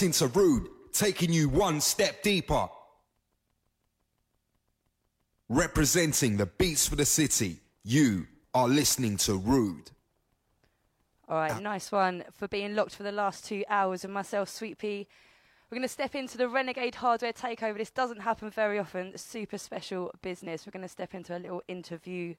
[0.03, 2.69] Into Rude, taking you one step deeper.
[5.49, 9.93] Representing the beats for the city, you are listening to Rude.
[11.29, 15.07] All right, nice one for being locked for the last two hours with myself, Sweetpea.
[15.71, 17.79] We're going to step into the Renegade Hardware Takeover.
[17.79, 19.17] This doesn't happen very often.
[19.17, 20.67] Super special business.
[20.67, 22.35] We're going to step into a little interview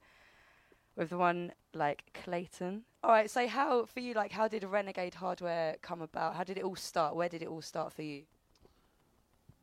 [0.95, 2.83] with the one like Clayton.
[3.03, 4.13] All right, so how for you?
[4.13, 6.35] Like, how did Renegade Hardware come about?
[6.35, 7.15] How did it all start?
[7.15, 8.23] Where did it all start for you?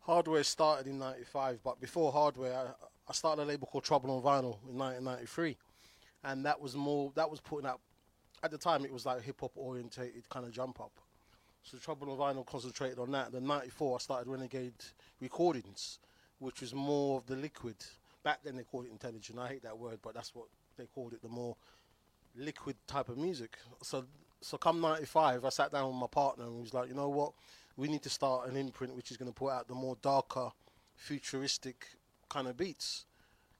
[0.00, 4.22] Hardware started in '95, but before Hardware, I, I started a label called Trouble on
[4.22, 5.56] Vinyl in 1993,
[6.24, 7.80] and that was more that was putting out.
[8.42, 10.92] At the time, it was like hip hop orientated kind of jump up.
[11.62, 13.32] So Trouble on Vinyl concentrated on that.
[13.32, 14.72] Then '94, I started Renegade
[15.20, 15.98] Recordings,
[16.38, 17.76] which was more of the liquid.
[18.22, 19.38] Back then they called it intelligent.
[19.38, 20.46] I hate that word, but that's what
[20.80, 21.22] they called it.
[21.22, 21.56] The more
[22.36, 23.58] liquid type of music.
[23.82, 24.04] So
[24.40, 27.32] so come '95, I sat down with my partner and was like, you know what,
[27.76, 30.50] we need to start an imprint which is going to put out the more darker,
[30.96, 31.86] futuristic
[32.28, 33.04] kind of beats,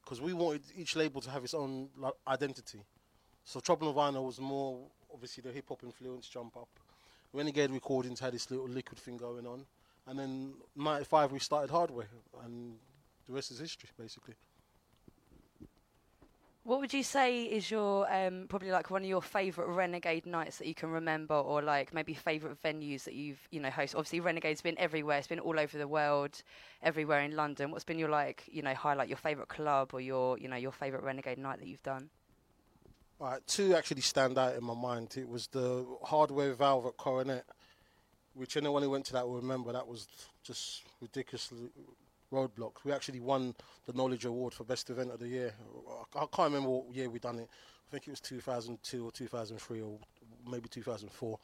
[0.03, 2.85] because we wanted each label to have its own like, identity.
[3.45, 6.69] So Trouble on Vinyl was more obviously the hip hop influence jump up.
[7.33, 9.67] Renegade Recordings had this little liquid thing going on,
[10.07, 12.09] and then '95 we started Hardware,
[12.43, 12.77] and
[13.27, 14.35] the rest is history basically.
[16.62, 20.59] What would you say is your um, probably like one of your favourite Renegade nights
[20.59, 23.97] that you can remember, or like maybe favourite venues that you've you know hosted?
[23.97, 25.19] Obviously, Renegade's been everywhere.
[25.19, 26.43] It's been all over the world,
[26.82, 27.70] everywhere in London.
[27.70, 30.73] What's been your like you know highlight your favourite club or your you know your
[30.73, 32.11] favourite Renegade night that you've done?
[33.19, 35.16] Right, two actually stand out in my mind.
[35.16, 37.45] It was the hardware valve at Coronet,
[38.35, 39.73] which anyone who went to that will remember.
[39.73, 40.09] That was
[40.43, 41.70] just ridiculously
[42.32, 42.73] roadblock.
[42.85, 43.55] We actually won
[43.86, 45.55] the Knowledge Award for Best Event of the Year.
[46.15, 47.48] I can't remember what year we done it.
[47.51, 49.98] I think it was 2002 or 2003 or
[50.48, 51.39] maybe 2004.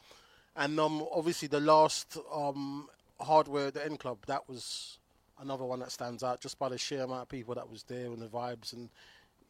[0.56, 2.88] And um, obviously the last um,
[3.20, 4.98] hardware, the N Club, that was
[5.40, 8.06] another one that stands out just by the sheer amount of people that was there
[8.06, 8.88] and the vibes and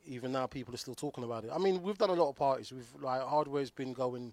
[0.06, 1.50] even now people are still talking about it.
[1.52, 2.72] I mean, we've done a lot of parties.
[2.72, 4.32] We've like hardware's been going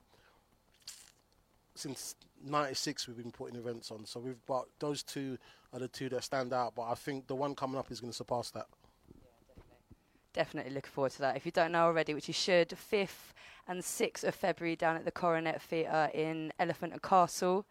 [1.75, 3.07] since '96.
[3.07, 5.38] We've been putting events on, so we've got those two
[5.74, 6.76] are the two that stand out.
[6.76, 8.68] But I think the one coming up is going to surpass that.
[10.34, 11.38] Definitely looking forward to that.
[11.38, 13.34] If you don't know already, which you should, 5th
[13.68, 17.65] and 6th of February down at the Coronet Theatre in Elephant and Castle.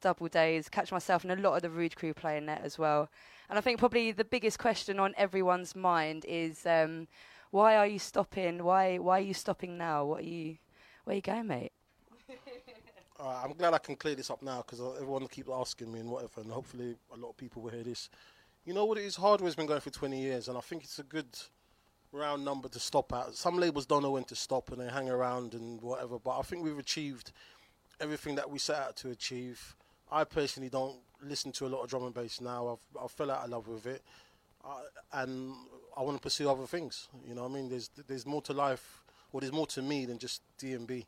[0.00, 0.68] Double days.
[0.68, 3.10] Catch myself and a lot of the Rude crew playing there as well.
[3.48, 7.06] And I think probably the biggest question on everyone's mind is um,
[7.50, 8.64] why are you stopping?
[8.64, 10.04] Why why are you stopping now?
[10.04, 10.56] What are you
[11.04, 11.72] where are you going, mate?
[13.22, 16.10] Uh, I'm glad I can clear this up now because everyone keeps asking me and
[16.10, 18.08] whatever, and hopefully a lot of people will hear this.
[18.64, 19.16] You know what it is?
[19.16, 21.26] Hardware's been going for 20 years, and I think it's a good
[22.12, 23.34] round number to stop at.
[23.34, 26.42] Some labels don't know when to stop and they hang around and whatever, but I
[26.42, 27.32] think we've achieved
[28.00, 29.76] everything that we set out to achieve.
[30.10, 32.78] I personally don't listen to a lot of drum and bass now.
[32.96, 34.02] I've I fell out of love with it,
[34.64, 34.80] uh,
[35.12, 35.52] and
[35.96, 37.08] I want to pursue other things.
[37.28, 40.06] You know, what I mean, there's there's more to life, or there's more to me
[40.06, 41.04] than just DnB.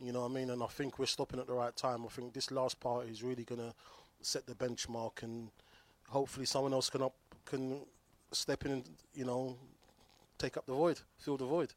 [0.00, 0.50] You know what I mean?
[0.50, 2.04] And I think we're stopping at the right time.
[2.04, 3.74] I think this last part is really going to
[4.20, 5.50] set the benchmark, and
[6.08, 7.14] hopefully someone else can up
[7.44, 7.80] can
[8.32, 9.56] step in and you know
[10.38, 11.72] take up the void, fill the void.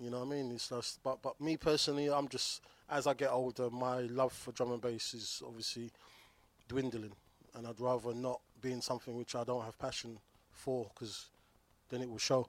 [0.00, 0.52] You know what I mean?
[0.52, 4.52] It's just, but but me personally, I'm just as I get older, my love for
[4.52, 5.90] drum and bass is obviously
[6.68, 7.12] dwindling,
[7.54, 10.18] and I'd rather not be in something which I don't have passion
[10.52, 11.26] for, because
[11.88, 12.48] then it will show.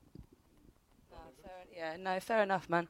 [1.76, 2.88] Yeah, no, fair enough, man.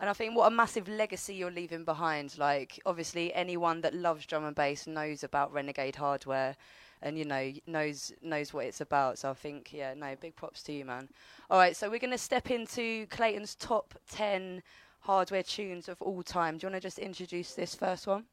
[0.00, 2.38] And I think what a massive legacy you're leaving behind.
[2.38, 6.56] Like, obviously, anyone that loves drum and bass knows about Renegade hardware,
[7.02, 9.18] and you know knows knows what it's about.
[9.18, 11.08] So I think, yeah, no, big props to you, man.
[11.50, 14.62] All right, so we're gonna step into Clayton's top ten
[15.00, 16.56] hardware tunes of all time.
[16.56, 18.24] Do you want to just introduce this first one?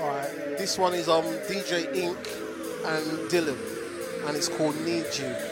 [0.00, 2.18] Alright, this one is um DJ Ink
[2.86, 3.58] and Dylan,
[4.26, 5.51] and it's called Need You.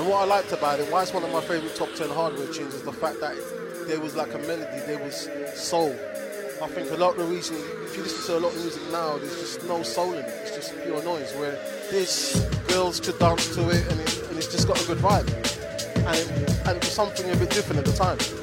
[0.00, 2.46] And what I liked about it, why it's one of my favorite top 10 hardware
[2.46, 3.36] tunes, is the fact that
[3.86, 5.94] there was like a melody, there was soul.
[6.62, 8.80] I think a lot of the reason, if you listen to a lot of music
[8.90, 11.34] now, there's just no soul in it, it's just pure noise.
[11.34, 11.52] Where
[11.90, 15.28] this, girls could dance to it, and, it, and it's just got a good vibe.
[15.98, 18.39] and it, and it was something a bit different at the time.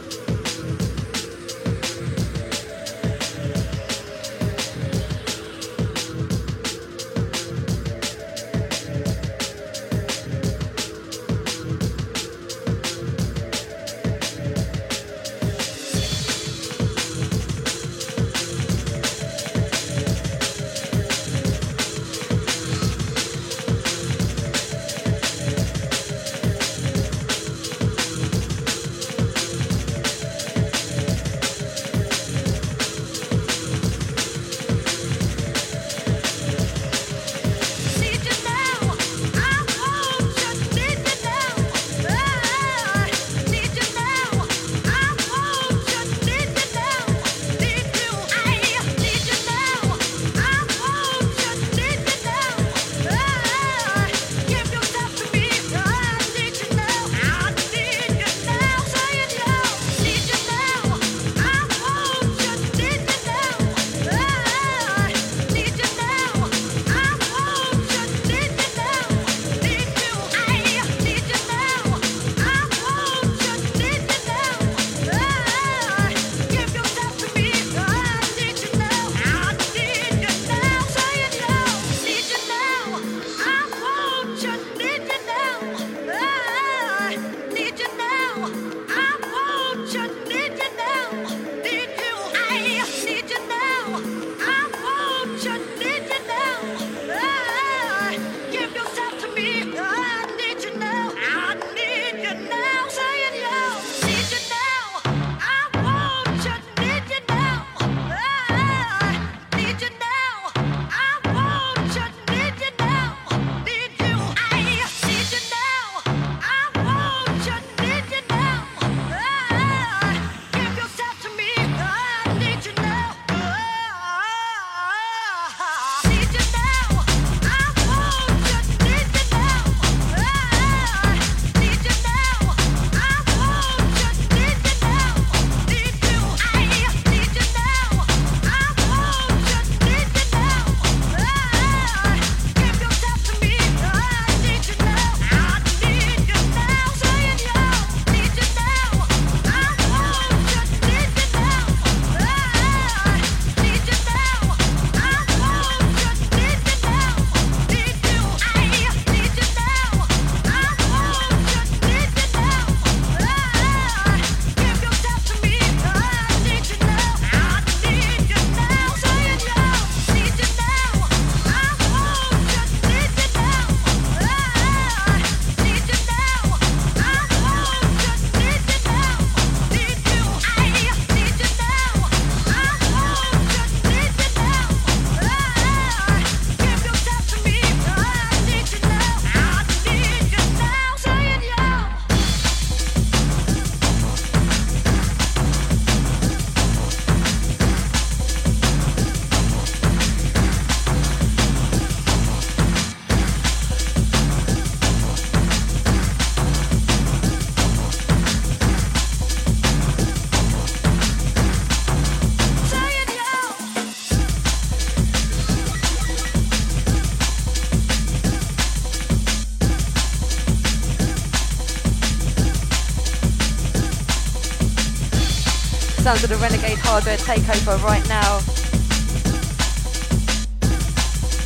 [226.08, 228.40] sounds of the Renegade Hardware Takeover right now.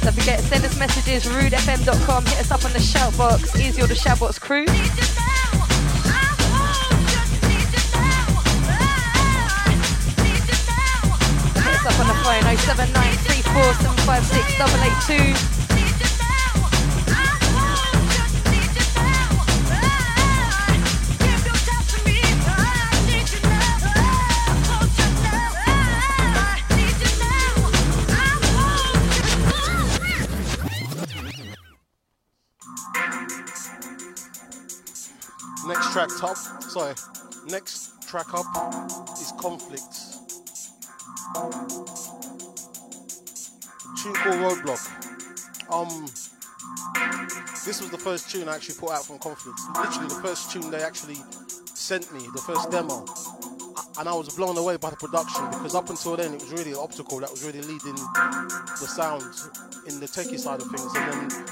[0.03, 3.95] Don't forget, send us messages, rudefm.com, hit us up on the Shoutbox, Easy or the
[3.95, 4.67] Shoutbox crew.
[4.67, 4.91] Hit
[11.73, 13.73] us up on the phone 079 34
[36.71, 36.93] sorry,
[37.49, 38.45] next track up
[39.19, 39.93] is Conflict.
[44.01, 44.79] Tune called Roadblock.
[45.69, 46.05] Um,
[47.65, 49.59] this was the first tune I actually put out from Conflict.
[49.75, 51.17] Literally the first tune they actually
[51.65, 53.03] sent me, the first demo.
[53.99, 56.73] And I was blown away by the production because up until then it was really
[56.73, 59.23] optical that was really leading the sound
[59.87, 60.95] in the techie side of things.
[60.95, 61.45] And then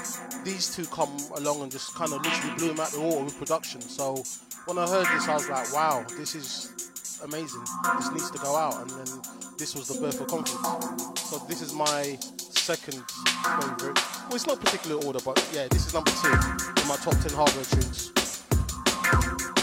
[0.44, 3.38] these two come along and just kind of literally blew him out the water with
[3.38, 3.80] production.
[3.80, 4.22] So
[4.66, 6.90] when I heard this, I was like, wow, this is
[7.22, 7.62] amazing.
[7.98, 8.80] This needs to go out.
[8.80, 9.22] And then
[9.58, 11.20] this was the birth of confidence.
[11.20, 13.02] So this is my second
[13.60, 13.98] favorite.
[14.26, 16.32] Well, it's not particular order, but yeah, this is number two
[16.82, 19.59] in my top 10 hardware tunes.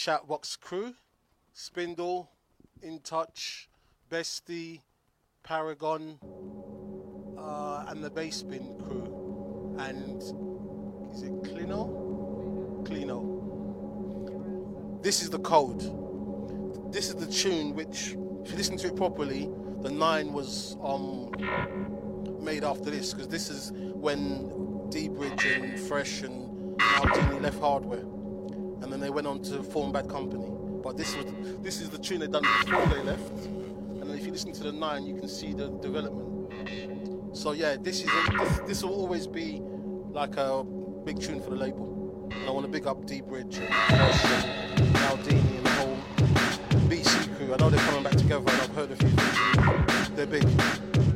[0.00, 0.94] Shoutbox crew,
[1.52, 2.30] Spindle,
[2.82, 3.68] In Touch,
[4.10, 4.80] Bestie,
[5.42, 6.18] Paragon,
[7.38, 9.76] uh, and the Bass Bin crew.
[9.78, 10.22] And
[11.12, 12.82] is it Clino?
[12.86, 13.20] Clino.
[15.02, 15.80] This is the code.
[16.90, 19.50] This is the tune which, if you listen to it properly,
[19.82, 21.30] the nine was um,
[22.40, 28.06] made after this because this is when D Bridge and Fresh and Maldini left Hardware,
[29.44, 30.46] to form Bad Company.
[30.82, 31.26] But this was
[31.62, 34.62] this is the tune they done before they left, and then if you listen to
[34.62, 37.36] the nine, you can see the development.
[37.36, 39.60] So yeah, this is a, this, this will always be
[40.10, 40.64] like a
[41.04, 42.28] big tune for the label.
[42.32, 43.68] And I want to big up D Bridge, and
[44.94, 45.96] Maldini, and the whole
[46.88, 47.54] BC crew.
[47.54, 50.10] I know they're coming back together, and I've heard a few things.
[50.10, 51.09] They're big.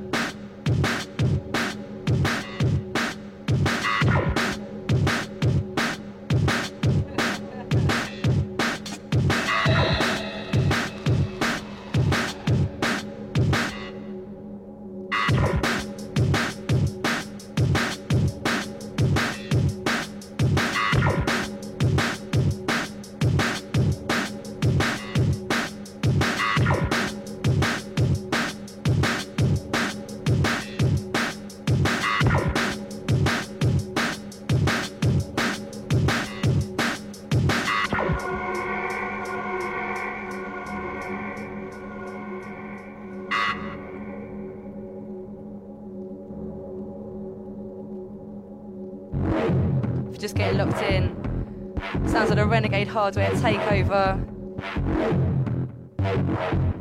[52.45, 54.21] The Renegade Hardware takeover.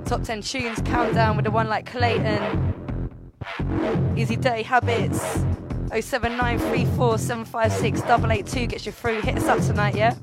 [0.06, 2.76] Top 10 tunes countdown with the one like Clayton.
[4.18, 5.22] Easy Dirty Habits.
[5.98, 9.22] 07934 756 882 gets you through.
[9.22, 10.16] Hit us up tonight, yeah?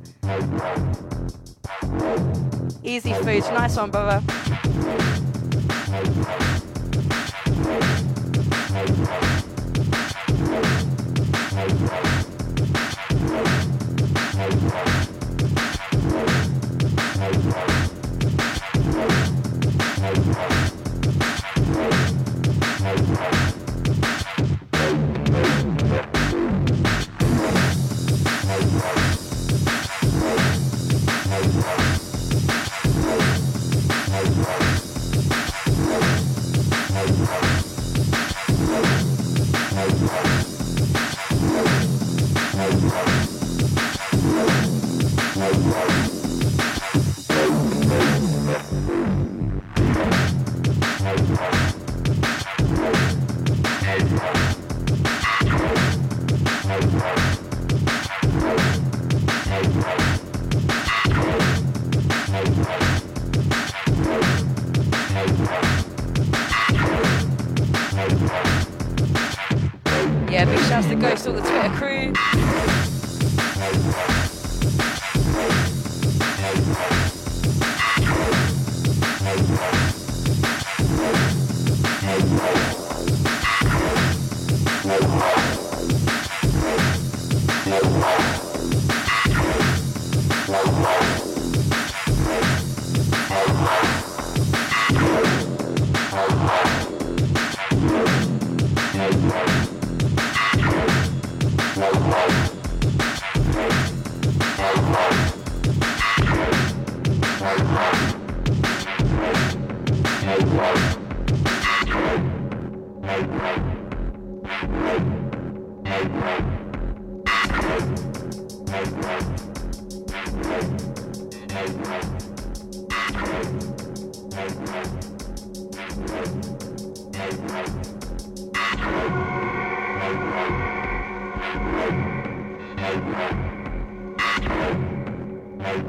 [2.83, 3.49] Easy foods.
[3.49, 4.23] Nice one, brother.
[17.33, 17.91] Yeah,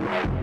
[0.01, 0.41] Right,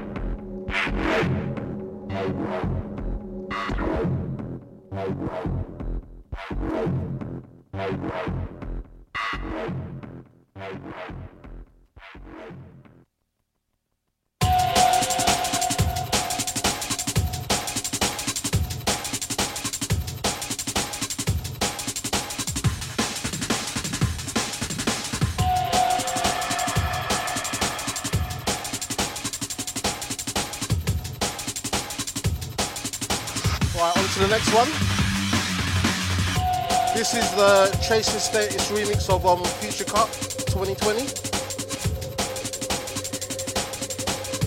[37.19, 40.07] is the Chasing Status remix of um, Future Cut
[40.47, 41.01] 2020.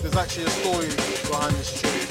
[0.00, 0.88] There's actually a story
[1.28, 2.08] behind this tune.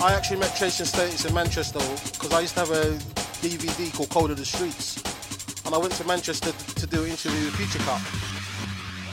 [0.00, 1.80] I actually met Chasing Status in Manchester
[2.12, 2.96] because I used to have a
[3.44, 5.02] DVD called Code of the Streets.
[5.66, 8.00] And I went to Manchester to do an interview with Future Cut.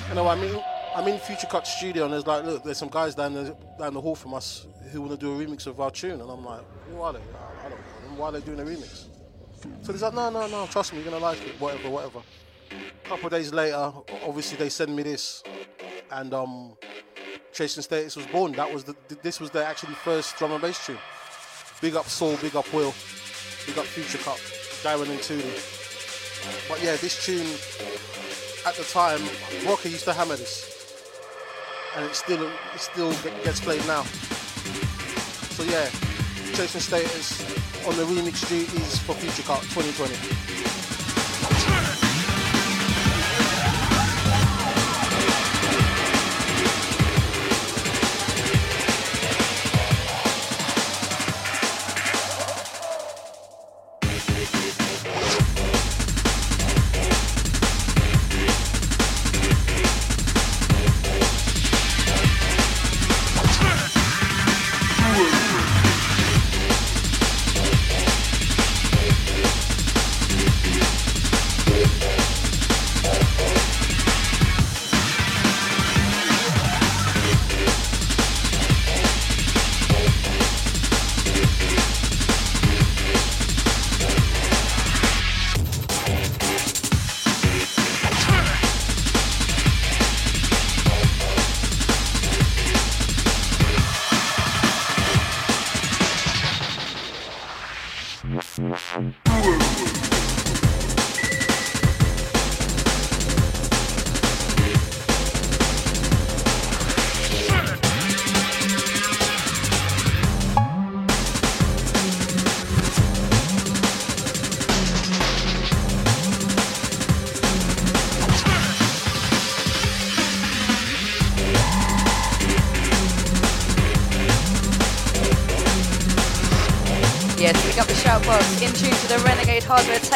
[0.07, 0.57] You know, I mean,
[0.95, 3.93] I'm in Future Cut studio and there's like, look, there's some guys down the down
[3.93, 6.45] the hall from us who want to do a remix of our tune, and I'm
[6.45, 7.19] like, who are they?
[7.19, 8.15] I don't know.
[8.15, 9.07] Why are they doing a remix?
[9.81, 12.19] So he's like, no, no, no, trust me, you're gonna like it, whatever, whatever.
[13.05, 13.91] A couple days later,
[14.25, 15.43] obviously they send me this,
[16.11, 16.77] and um,
[17.51, 18.53] Chasing Status was born.
[18.53, 20.97] That was the, this was their actually first drum and bass tune.
[21.81, 22.93] Big up Soul, big up Will,
[23.65, 24.37] big up Future Cut,
[24.81, 25.43] Darren and Tooley.
[26.67, 27.47] But yeah, this tune
[28.65, 29.21] at the time,
[29.67, 30.97] Rocker used to hammer this,
[31.95, 33.11] and it still it still
[33.43, 34.03] gets played now.
[35.53, 35.89] So yeah,
[36.53, 37.41] Chasing Status
[37.87, 40.82] on the remix duties for Future Cut 2020.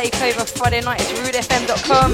[0.09, 1.01] Takeover Friday night.
[1.01, 2.11] It's rudefm.com.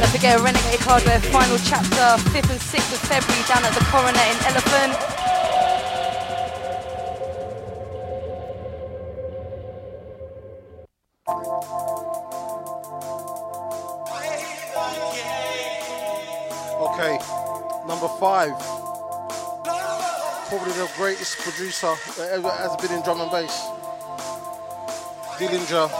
[0.00, 4.26] Don't forget Renegade Hardware final chapter, 5th and 6th of February down at the Coronet
[4.34, 5.16] in Elephant.
[16.90, 17.18] Okay,
[17.86, 18.75] number five.
[20.96, 23.66] Greatest producer that ever has been in drum and bass.
[25.36, 25.90] Dillinja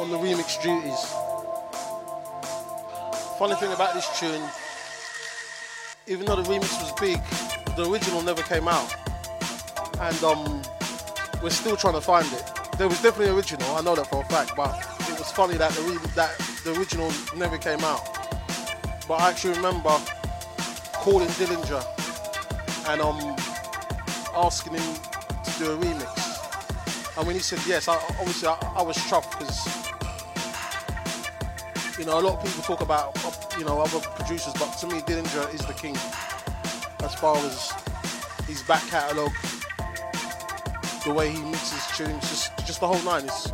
[0.00, 0.98] on the remix duties.
[3.38, 4.42] Funny thing about this tune,
[6.08, 7.20] even though the remix was big,
[7.76, 8.92] the original never came out.
[10.00, 10.62] And um,
[11.40, 12.42] we're still trying to find it.
[12.78, 14.74] There was definitely original, I know that for a fact, but
[15.08, 18.02] it was funny that the, re- that the original never came out.
[19.06, 19.96] But I actually remember
[20.94, 21.86] calling Dillinja
[22.88, 23.36] and um,
[24.34, 24.94] asking him
[25.44, 27.16] to do a remix.
[27.16, 29.66] And when he said yes, I, obviously I, I was chuffed because
[31.98, 33.14] you know a lot of people talk about
[33.58, 35.96] you know other producers, but to me Dillinja is the king
[37.04, 37.72] as far as
[38.46, 39.34] his back catalogue,
[41.04, 43.24] the way he mixes tunes, just just the whole nine.
[43.26, 43.52] Is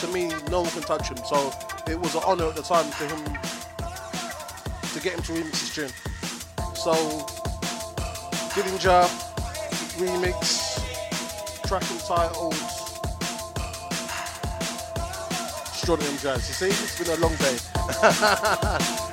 [0.00, 1.18] to me no one can touch him.
[1.24, 1.52] So
[1.86, 3.24] it was an honour at the time for him
[4.94, 5.90] to get him to remix his tune.
[6.74, 6.92] So
[8.54, 9.33] Dillinja
[9.96, 10.80] remix,
[11.66, 12.54] track entitled
[15.72, 16.48] Strontium Jazz.
[16.48, 18.98] You see, it's been a long day.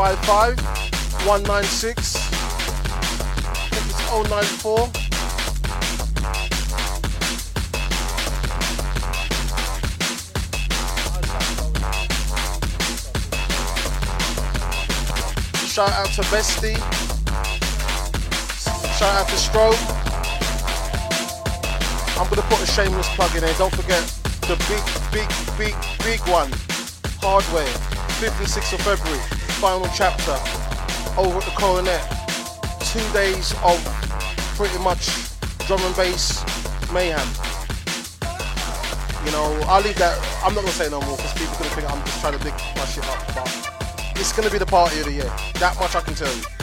[0.00, 0.56] 755
[1.28, 2.16] 196.
[2.16, 2.24] I
[3.68, 4.88] think it's 094.
[15.68, 16.80] Shout out to Bestie.
[18.96, 19.76] Shout out to Stroke.
[22.16, 23.52] I'm gonna put a shameless plug in there.
[23.58, 24.02] Don't forget
[24.48, 26.50] the big, big, big, big one.
[27.20, 27.66] Hardware,
[28.18, 30.32] 56th of February, final chapter
[31.20, 32.00] over at the Coronet.
[32.80, 33.76] Two days of
[34.56, 35.10] pretty much
[35.66, 36.42] drum and bass
[36.94, 37.20] mayhem.
[39.26, 40.16] You know, I'll leave that.
[40.42, 42.42] I'm not gonna say no more because people are gonna think I'm just trying to
[42.42, 43.20] big my shit up.
[43.34, 45.32] But it's gonna be the party of the year.
[45.60, 46.59] That much I can tell you.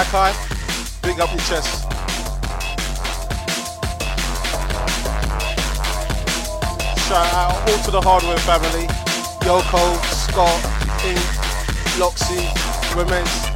[0.00, 0.34] Eye.
[1.02, 1.82] Big up your chest.
[7.06, 8.86] Shout out all to the hardware family.
[9.44, 10.64] Yoko, Scott,
[11.04, 11.20] Ink,
[11.98, 12.46] Loxy,
[12.94, 13.50] Remez.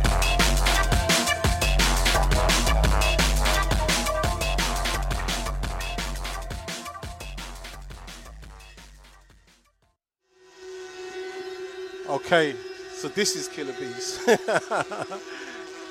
[12.10, 12.54] Okay,
[12.94, 14.20] so this is Killer Bees.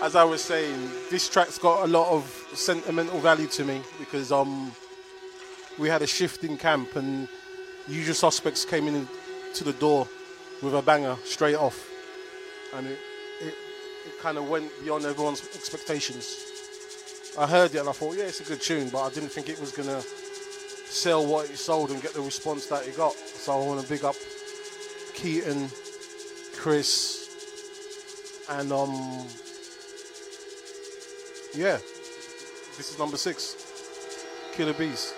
[0.03, 4.33] As I was saying, this track's got a lot of sentimental value to me because
[4.33, 4.69] um,
[5.79, 7.29] we had a shift in camp and
[7.87, 9.07] Usual Suspects came in
[9.53, 10.05] to the door
[10.61, 11.89] with a banger straight off,
[12.73, 12.99] and it
[13.39, 13.53] it,
[14.05, 17.31] it kind of went beyond everyone's expectations.
[17.39, 19.47] I heard it and I thought, yeah, it's a good tune, but I didn't think
[19.47, 23.13] it was gonna sell what it sold and get the response that it got.
[23.13, 24.15] So I want to big up
[25.13, 25.69] Keaton,
[26.57, 29.27] Chris, and um,
[31.55, 31.77] yeah.
[32.77, 33.55] This is number six.
[34.53, 35.13] Killer Bees.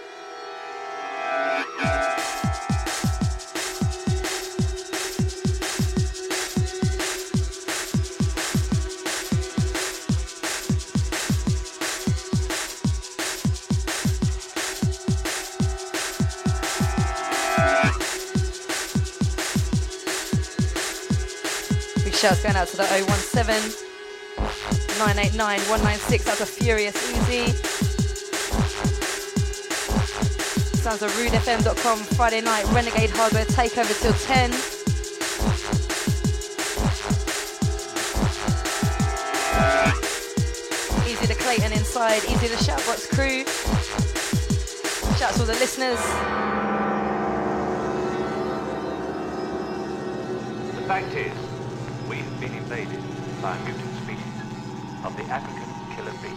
[22.03, 23.94] Big shouts going out to the 017.
[24.97, 26.23] 989 196.
[26.25, 27.51] That's a Furious Easy.
[30.79, 31.97] Sounds of rudefm.com.
[32.15, 34.51] Friday night Renegade Hardware takeover till 10.
[41.09, 42.23] Easy to Clayton inside.
[42.25, 43.43] Easy to Shoutbox crew.
[45.17, 45.99] Shouts to all the listeners.
[50.75, 51.33] The fact is,
[52.07, 53.01] we have been invaded
[53.41, 53.94] by a mutant species
[55.15, 56.35] the African killer bee.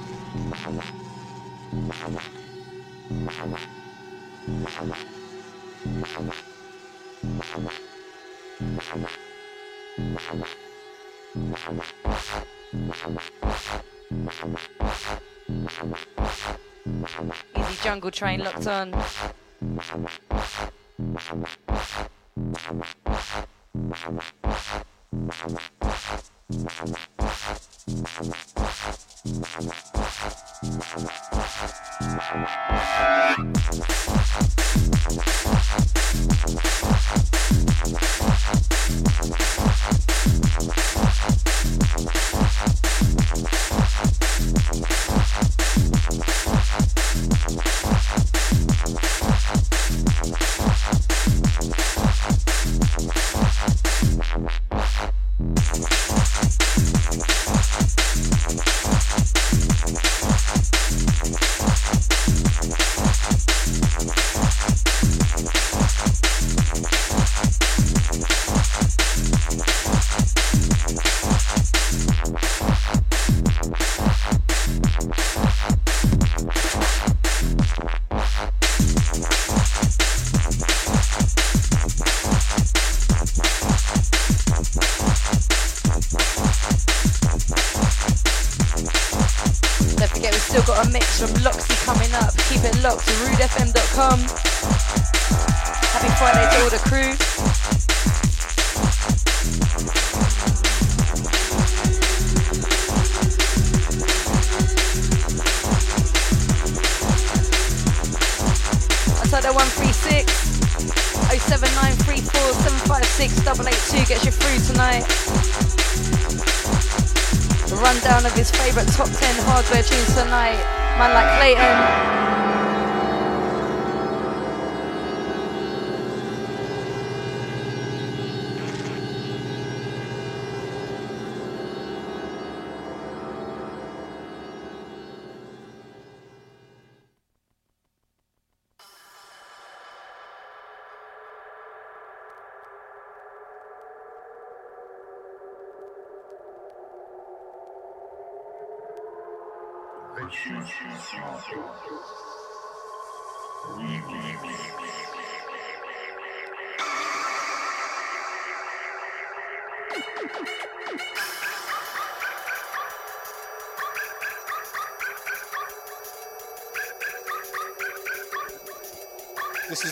[17.56, 18.94] Easy Jungle Train locked on.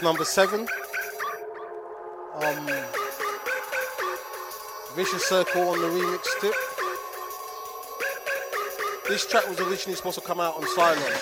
[0.07, 0.61] Number seven.
[2.35, 2.67] Um,
[4.95, 6.55] Vicious Circle on the remix tip.
[9.09, 11.13] This track was originally supposed to come out on Cylon,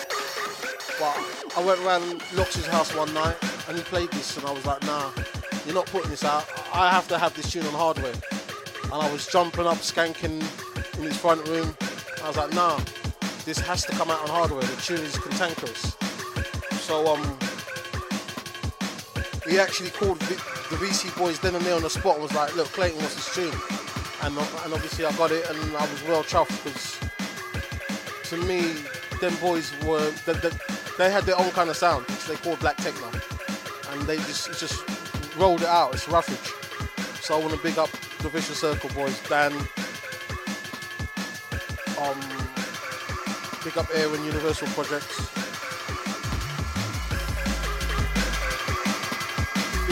[1.01, 3.37] but I went around Lox's house one night
[3.69, 5.13] and he played this, and I was like, Nah,
[5.65, 6.45] you're not putting this out.
[6.75, 8.13] I have to have this tune on hardware.
[8.13, 10.45] And I was jumping up, skanking
[10.99, 11.75] in his front room.
[12.23, 12.79] I was like, Nah,
[13.47, 14.61] this has to come out on hardware.
[14.61, 15.97] The tune is cantankerous.
[16.83, 17.39] So um,
[19.49, 22.35] he actually called v- the VC boys then and there on the spot and was
[22.35, 23.53] like, look, Clayton wants this tune.
[24.23, 26.99] And, uh, and obviously I got it and I was well chuffed because
[28.31, 28.75] to me,
[29.21, 30.51] them boys were, they, they,
[30.99, 33.11] they had their own kind of sound, which they called Black Techno.
[33.91, 34.83] And they just, just
[35.37, 36.53] rolled it out, it's roughage.
[37.21, 37.91] So I want to big up
[38.21, 39.53] the Vicious Circle boys, Dan,
[42.01, 42.21] um,
[43.63, 45.44] big up Air and Universal Projects.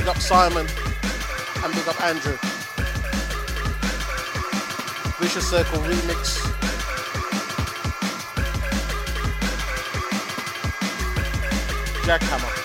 [0.03, 0.67] Big up Simon
[1.63, 2.37] and big up Andrew.
[5.21, 6.39] Vicious Circle remix.
[12.03, 12.62] Jackhammer.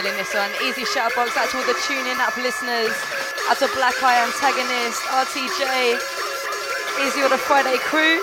[0.00, 0.50] Feeling this one.
[0.62, 2.94] Easy shout box out to all the tuning up listeners.
[3.48, 5.98] Out to Black Eye Antagonist, RTJ.
[7.04, 8.22] Easy all the Friday crew.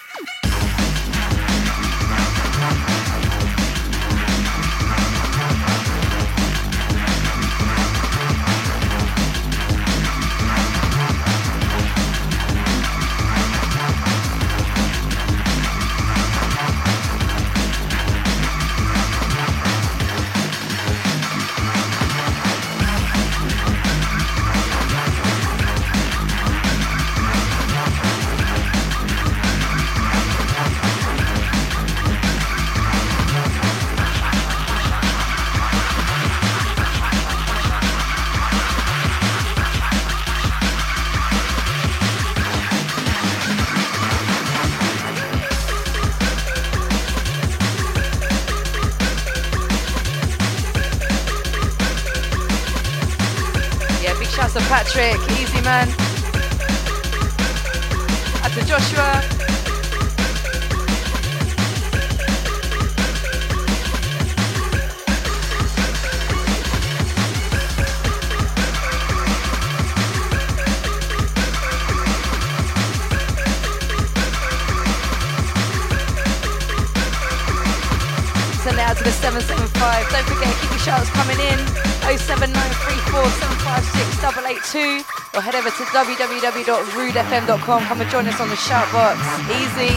[85.61, 87.83] over to www.rudefm.com.
[87.83, 89.19] Come and join us on the shout box.
[89.47, 89.93] Easy.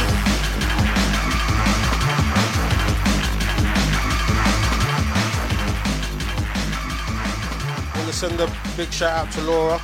[7.96, 9.80] Want to send a big shout out to Laura.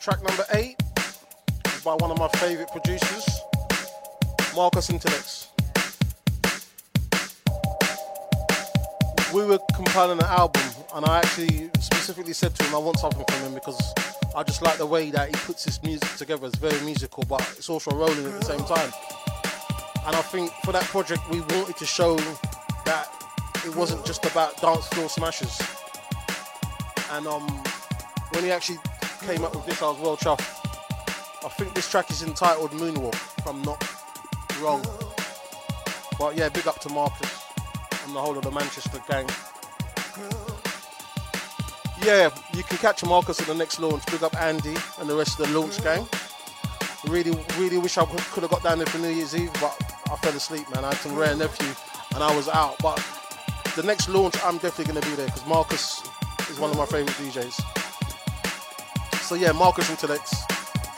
[0.00, 0.82] Track number eight
[1.66, 3.40] is by one of my favorite producers,
[4.56, 5.29] Marcus Intalex.
[9.90, 10.62] Compiling an album,
[10.94, 13.92] and I actually specifically said to him, I want something from him because
[14.36, 16.46] I just like the way that he puts his music together.
[16.46, 18.92] It's very musical, but it's also rolling at the same time.
[20.06, 22.14] And I think for that project, we wanted to show
[22.84, 23.08] that
[23.66, 25.60] it wasn't just about dance floor smashes.
[27.10, 27.48] And um,
[28.30, 28.78] when he actually
[29.22, 30.64] came up with this, I was well chuffed.
[31.44, 33.82] I think this track is entitled Moonwalk, if I'm not
[34.60, 34.84] wrong.
[36.16, 37.42] But yeah, big up to Marcus
[38.06, 39.26] and the whole of the Manchester gang.
[42.04, 44.04] Yeah, you can catch Marcus at the next launch.
[44.06, 46.08] Big up Andy and the rest of the launch gang.
[47.06, 49.76] Really, really wish I could have got down there for New Year's Eve, but
[50.10, 50.84] I fell asleep, man.
[50.84, 51.68] I had some rare nephew
[52.14, 52.76] and I was out.
[52.80, 53.04] But
[53.76, 56.02] the next launch, I'm definitely going to be there because Marcus
[56.48, 57.60] is one of my favorite DJs.
[59.22, 60.46] So yeah, Marcus Intalex,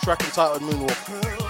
[0.03, 1.42] track entitled Moonwalk.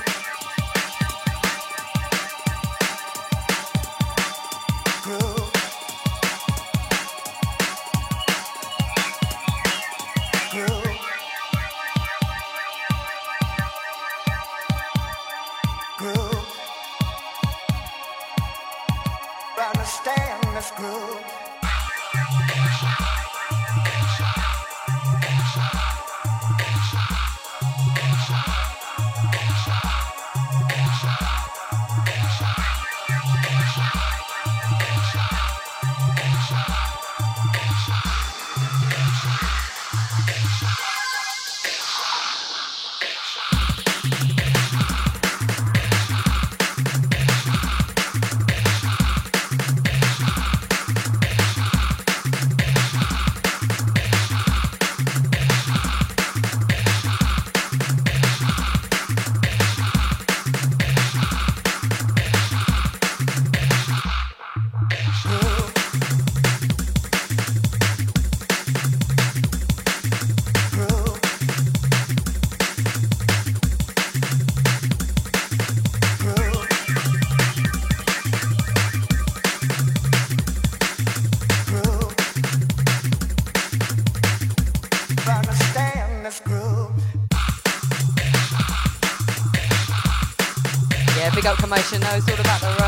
[91.94, 92.81] Up commotion knows all about the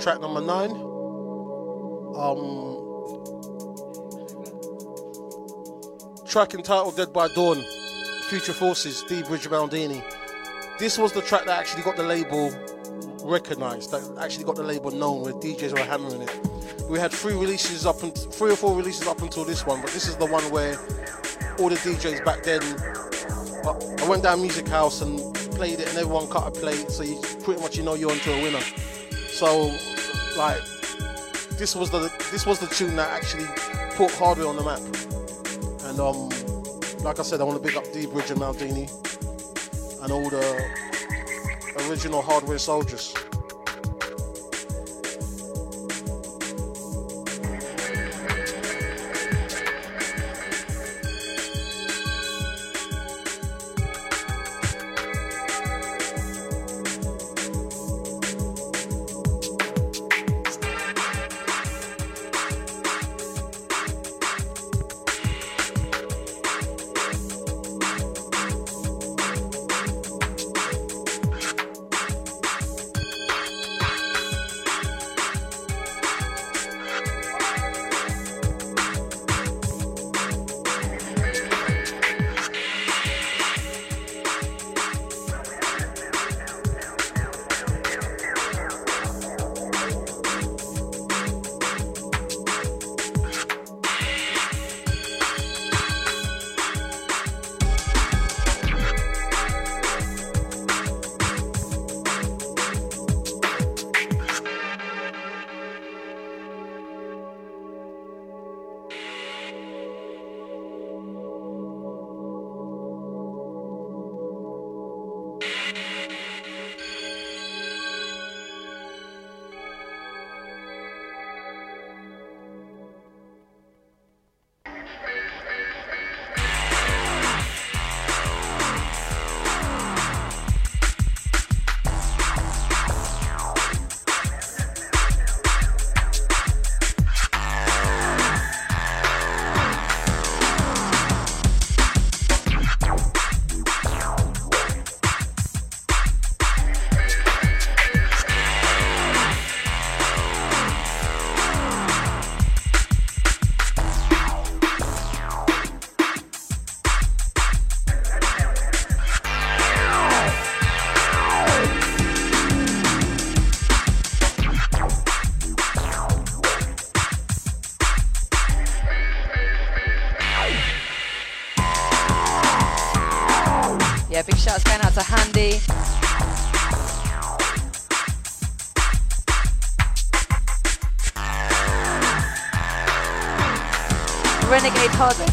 [0.00, 0.70] track number nine.
[2.16, 2.68] Um,
[6.26, 7.62] track entitled "Dead by Dawn,"
[8.28, 10.02] Future Forces, D-Bridge Maldini.
[10.78, 12.50] This was the track that actually got the label
[13.22, 16.40] recognized, that actually got the label known, where DJs were hammering it.
[16.88, 19.90] We had three releases up, and three or four releases up until this one, but
[19.90, 20.78] this is the one where
[21.58, 22.62] all the DJs back then.
[23.62, 25.18] I- I went down Music House and
[25.54, 28.32] played it, and everyone cut a plate, so you pretty much you know you're onto
[28.32, 28.62] a winner.
[29.40, 29.74] So,
[30.36, 30.62] like,
[31.56, 33.46] this was the this was the tune that actually
[33.96, 34.80] put hardware on the map.
[35.88, 36.28] And um,
[37.02, 38.84] like I said, I want to big up D-Bridge and Maldini
[40.02, 40.44] and all the
[41.88, 43.14] original hardware soldiers.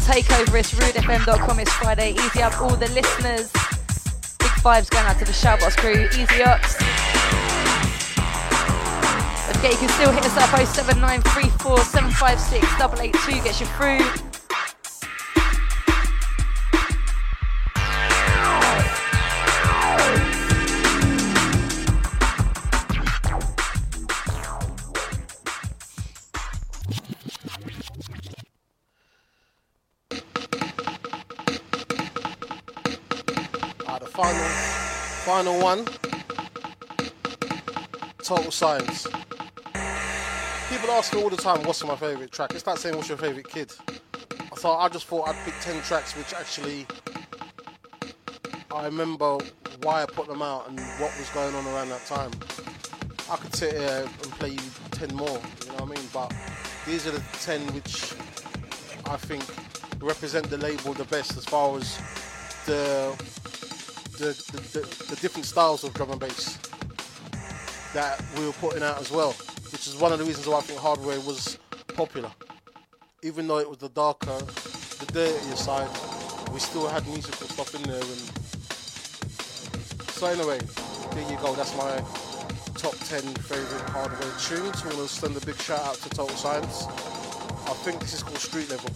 [0.08, 2.12] Takeover, it's rudefm.com, it's Friday.
[2.12, 3.52] Easy up all the listeners.
[4.38, 6.08] Big vibes going out to the Shoutbox crew.
[6.18, 6.78] Easy ups.
[9.52, 14.27] Don't you can still hit us up 07934 756 882 gets you through.
[38.58, 39.06] Science.
[40.68, 42.52] People ask me all the time, what's my favourite track?
[42.56, 43.70] It's like saying, what's your favourite kid?
[44.56, 46.84] Thought I just thought I'd pick ten tracks which actually
[48.72, 49.38] I remember
[49.82, 52.32] why I put them out and what was going on around that time.
[53.30, 56.08] I could sit here and play you ten more, you know what I mean?
[56.12, 56.34] But
[56.84, 58.12] these are the ten which
[59.06, 59.44] I think
[60.02, 61.96] represent the label the best as far as
[62.66, 63.14] the
[64.18, 66.57] the, the, the, the different styles of drum and bass
[67.98, 69.32] that we were putting out as well,
[69.72, 71.58] which is one of the reasons why I think hardware was
[71.96, 72.30] popular.
[73.24, 74.38] Even though it was the darker,
[75.00, 75.90] the dirtier side,
[76.52, 77.98] we still had musical stuff in there.
[77.98, 78.22] And
[80.14, 80.60] so anyway,
[81.10, 81.56] there you go.
[81.56, 81.98] That's my
[82.78, 84.80] top 10 favorite hardware tunes.
[84.80, 86.86] I want to send a big shout out to Total Science.
[87.66, 88.94] I think this is called Street Level.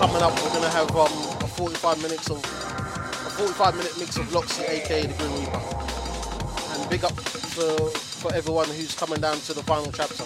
[0.00, 2.65] Coming up, we're gonna have um, a 45 minutes of
[3.36, 6.80] 45 minute mix of Loxy, aka the Grim Reaper.
[6.80, 10.24] And big up for, for everyone who's coming down to the final chapter.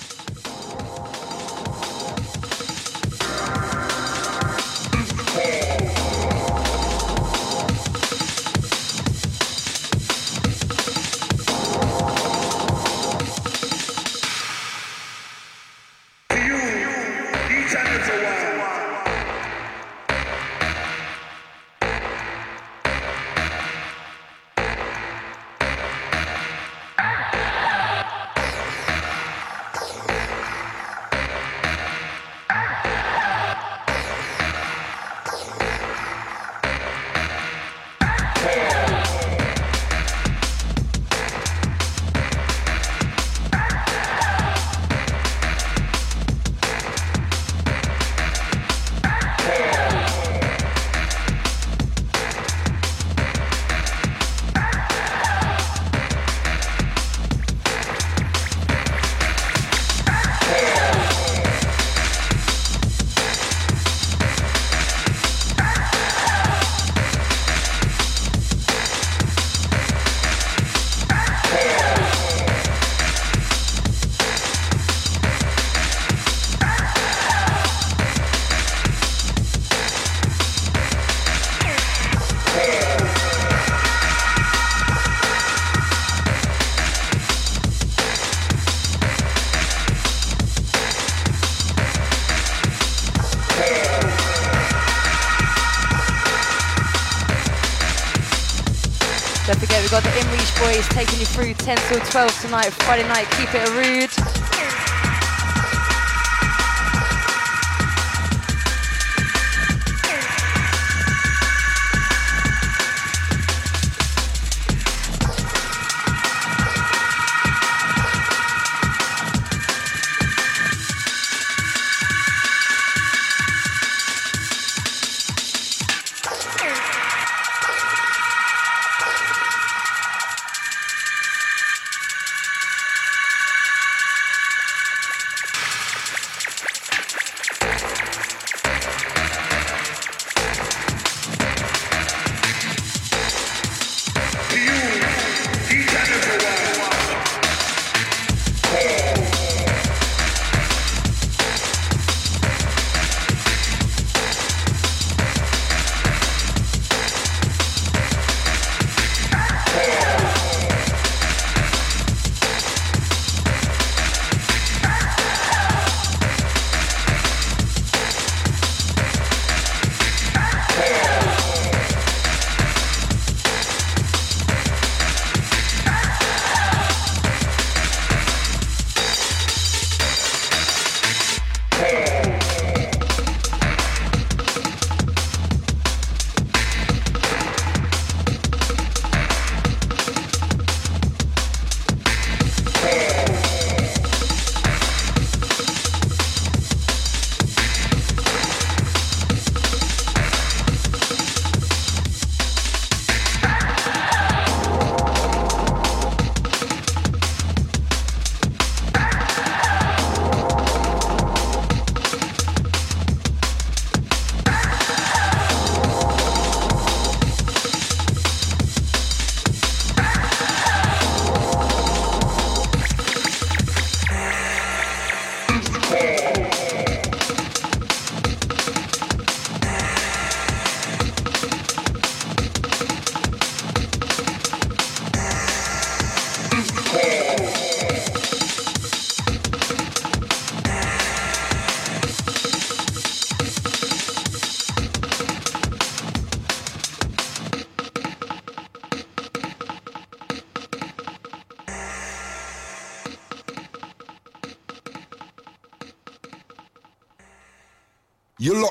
[100.73, 103.27] Boys taking you through 10 till 12 tonight, Friday night.
[103.33, 104.30] Keep it rude.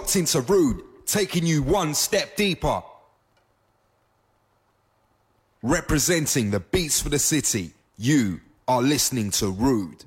[0.09, 2.81] Locked into Rude, taking you one step deeper.
[5.61, 10.03] Representing the beats for the city, you are listening to Rude.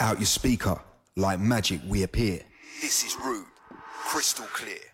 [0.00, 0.80] Out your speaker,
[1.14, 2.40] like magic we appear.
[2.80, 3.44] This is Rude,
[3.84, 4.91] crystal clear.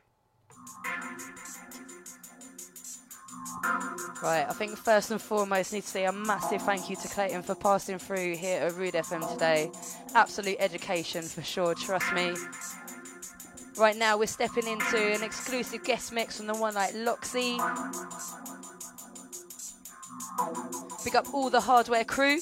[4.23, 7.43] Right, I think first and foremost, need to say a massive thank you to Clayton
[7.43, 9.71] for passing through here at Rude FM today.
[10.15, 12.35] Absolute education for sure, trust me.
[13.77, 17.59] Right now, we're stepping into an exclusive guest mix from the one like Loxy.
[21.05, 22.41] Big up all the hardware crew.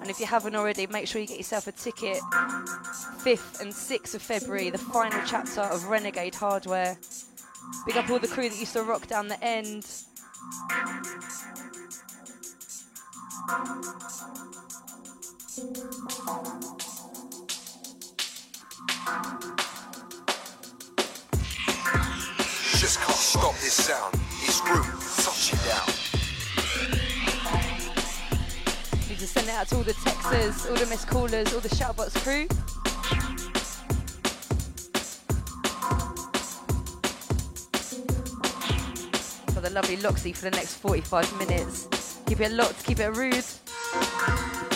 [0.00, 2.18] And if you haven't already, make sure you get yourself a ticket.
[2.18, 6.96] 5th and 6th of February, the final chapter of Renegade Hardware.
[7.86, 9.82] Big up all the crew that used to rock down the end.
[22.72, 24.14] Just can't stop this sound.
[24.42, 24.84] It's Rude,
[25.22, 25.86] touch it down.
[29.08, 31.68] Need to send it out to all the texters, all the miss callers, all the
[31.68, 32.48] shoutbox crew.
[39.64, 42.20] The lovely Loxy for the next 45 minutes.
[42.26, 44.73] Keep it locked, keep it rude.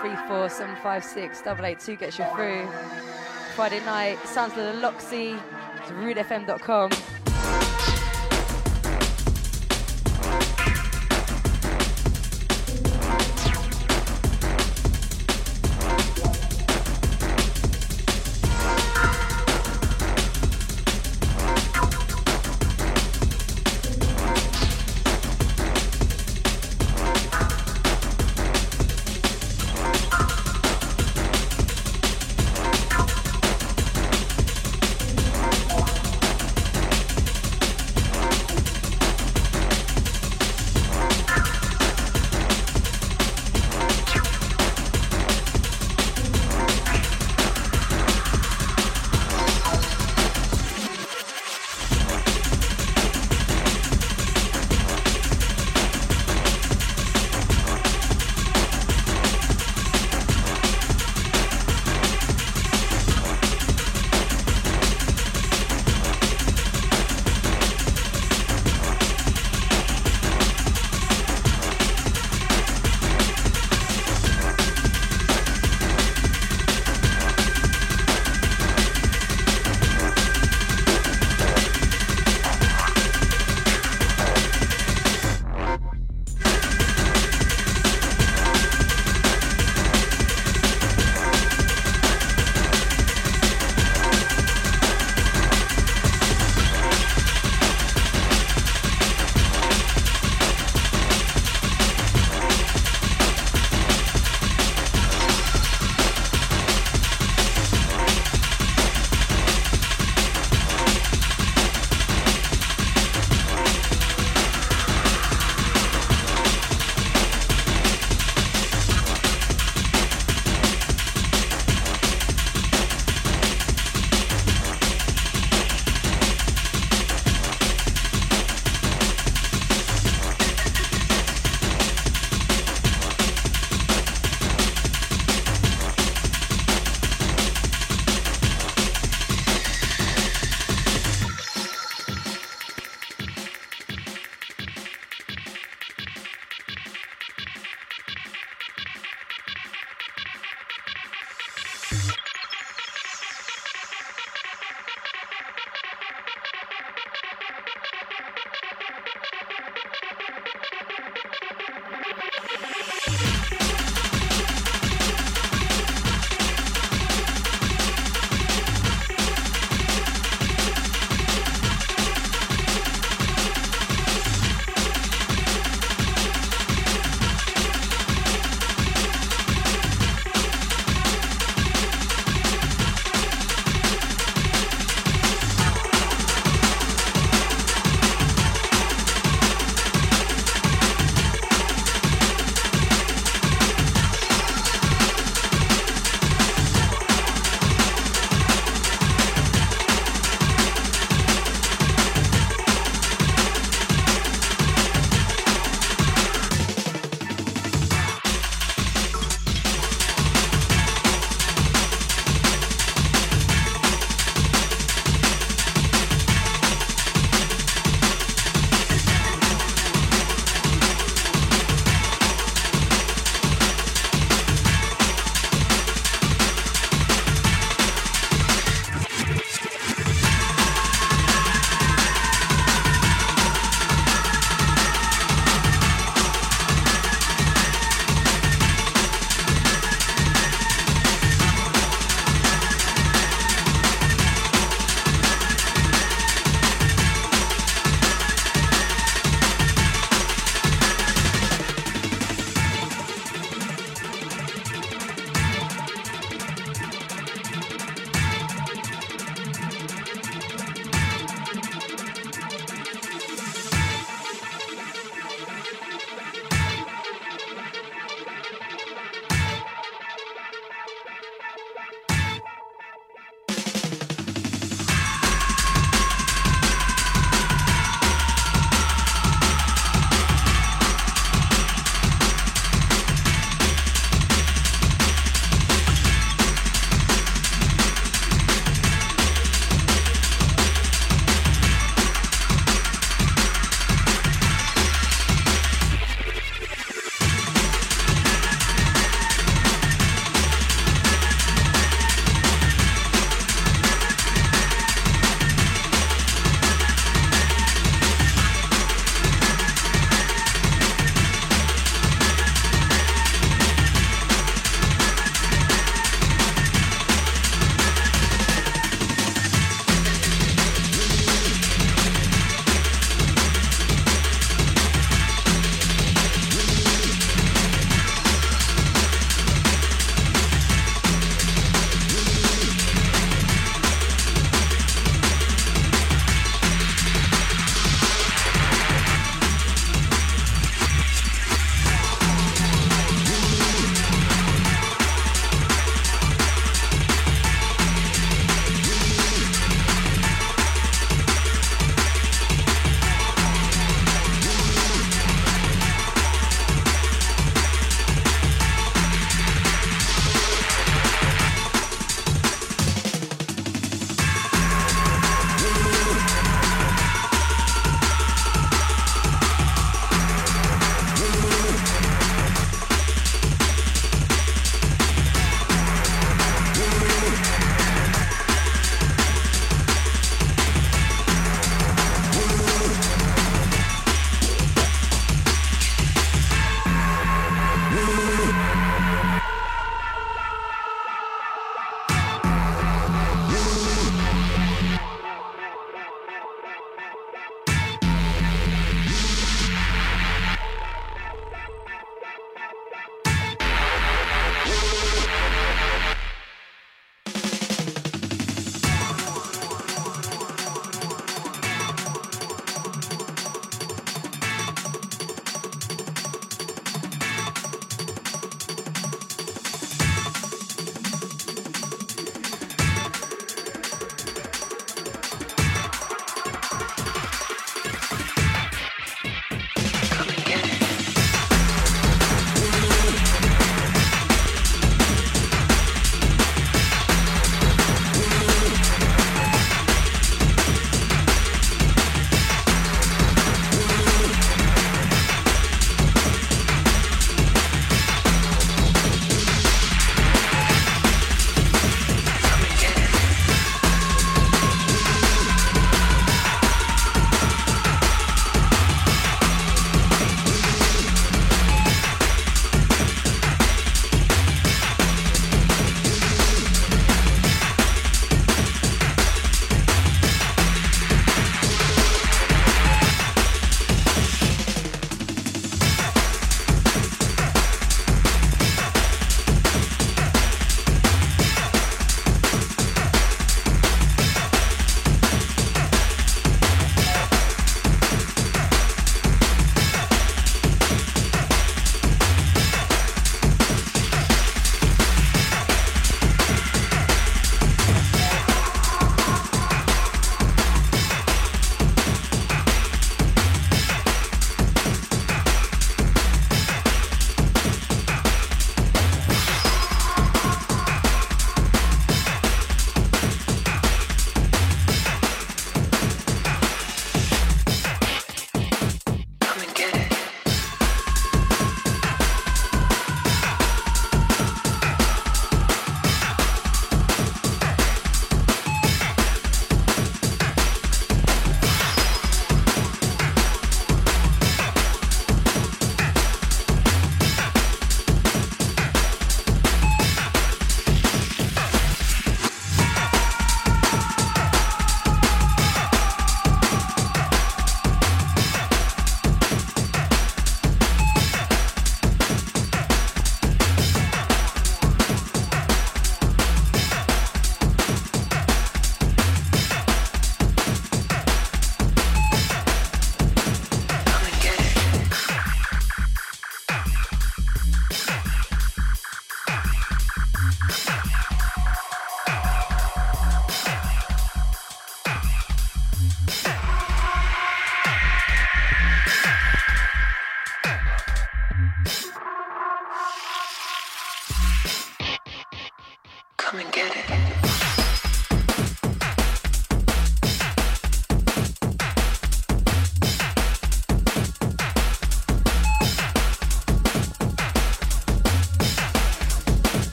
[0.00, 2.68] Three four seven five six double eight two gets you through.
[3.54, 5.40] Friday night, sounds like the Loxy.
[5.80, 5.90] It's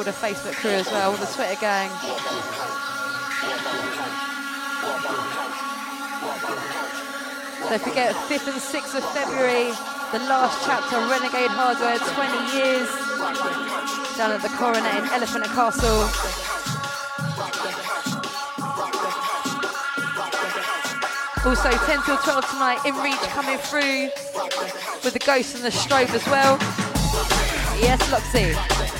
[0.00, 1.90] all the Facebook crew as well, all the Twitter gang.
[7.68, 9.68] Don't forget, 5th and 6th of February,
[10.12, 12.88] the last chapter, Renegade Hardware, 20 years,
[14.16, 16.08] down at the Coronet in Elephant and Castle.
[21.44, 24.08] Also, 10 till 12 tonight, In Reach coming through
[25.04, 26.56] with the Ghost and the Strobe as well.
[27.82, 28.99] Yes, Loxy.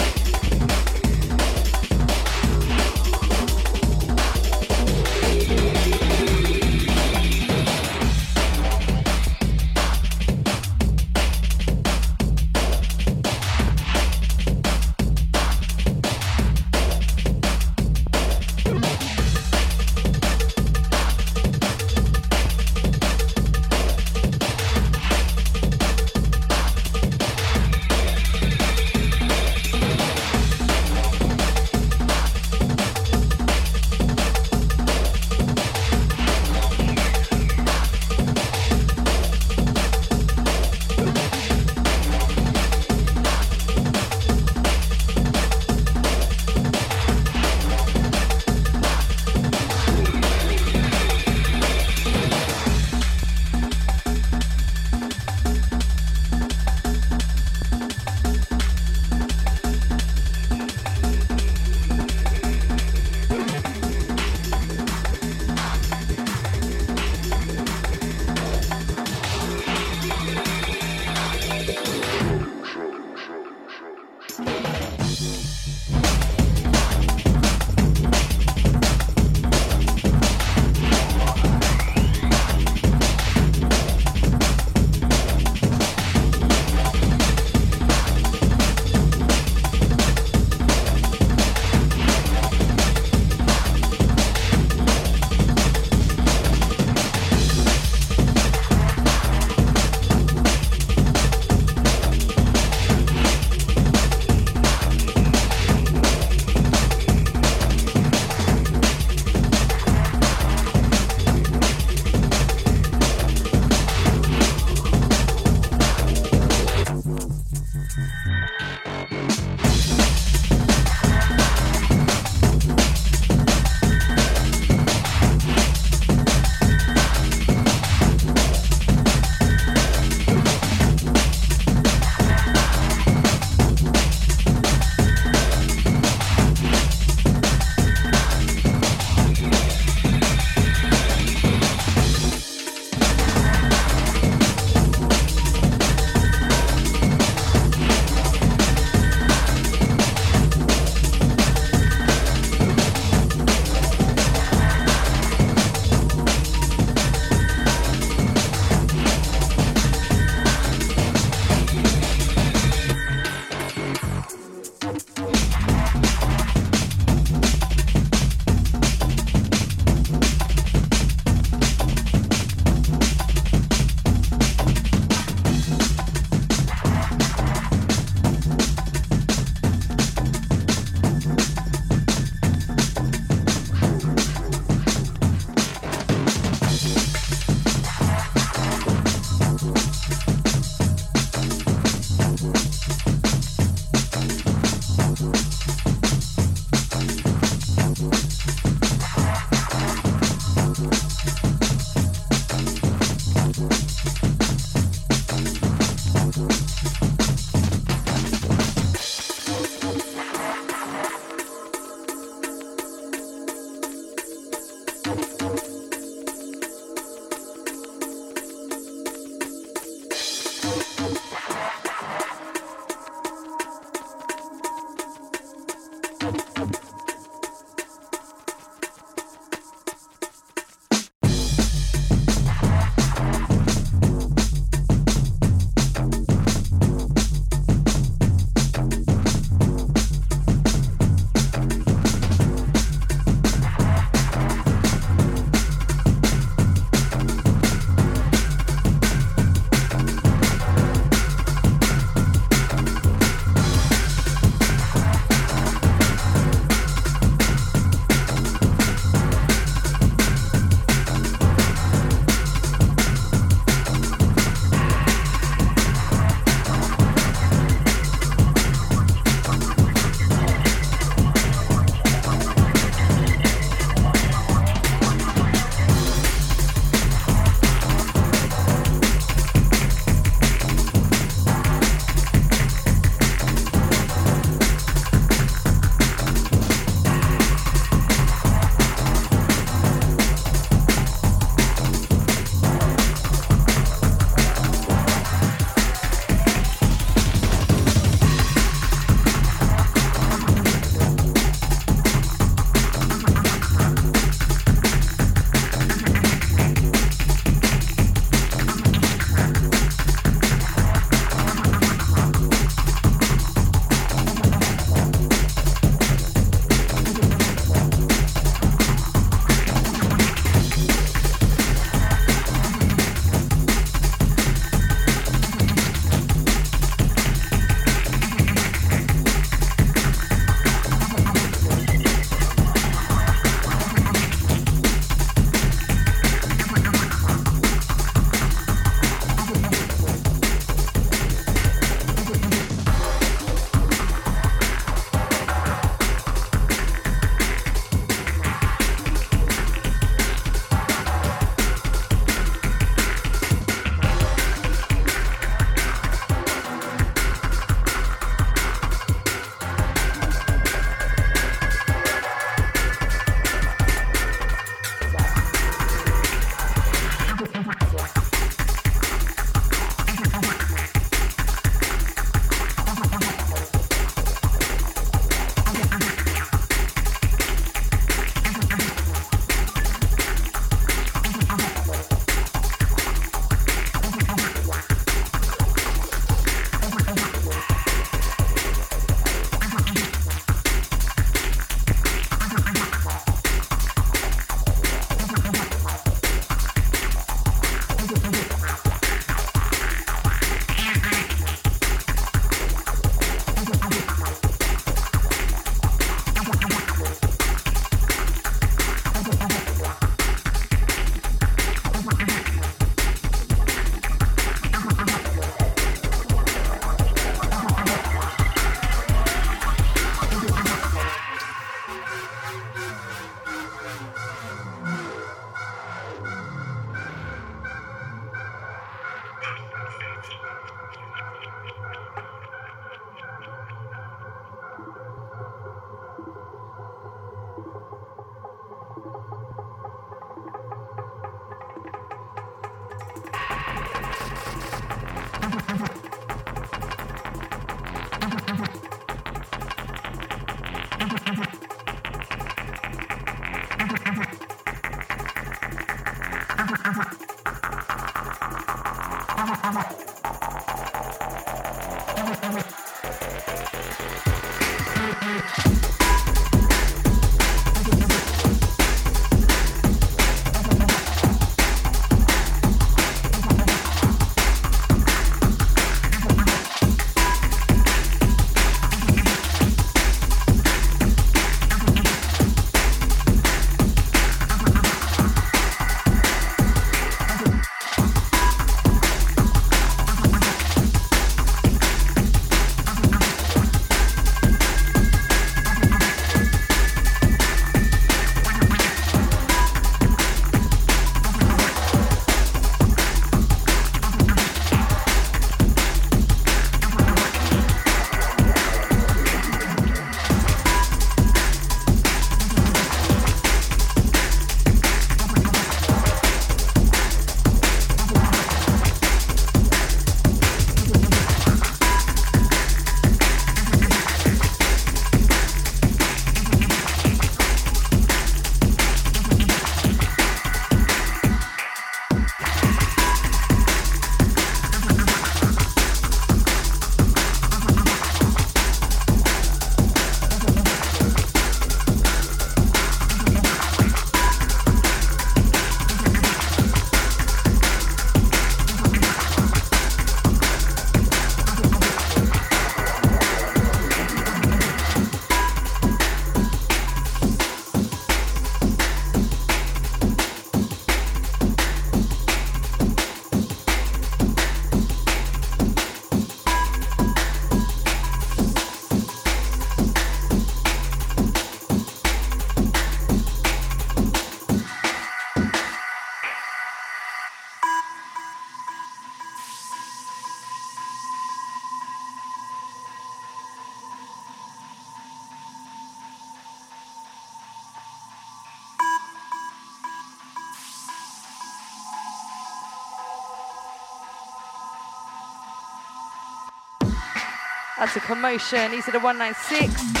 [597.93, 598.71] A commotion.
[598.71, 600.00] He's at the 196.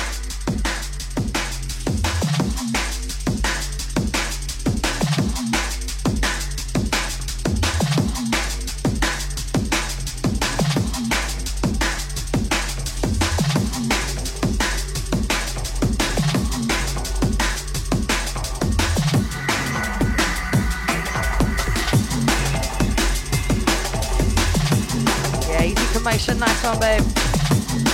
[26.41, 27.90] Nice one, babe.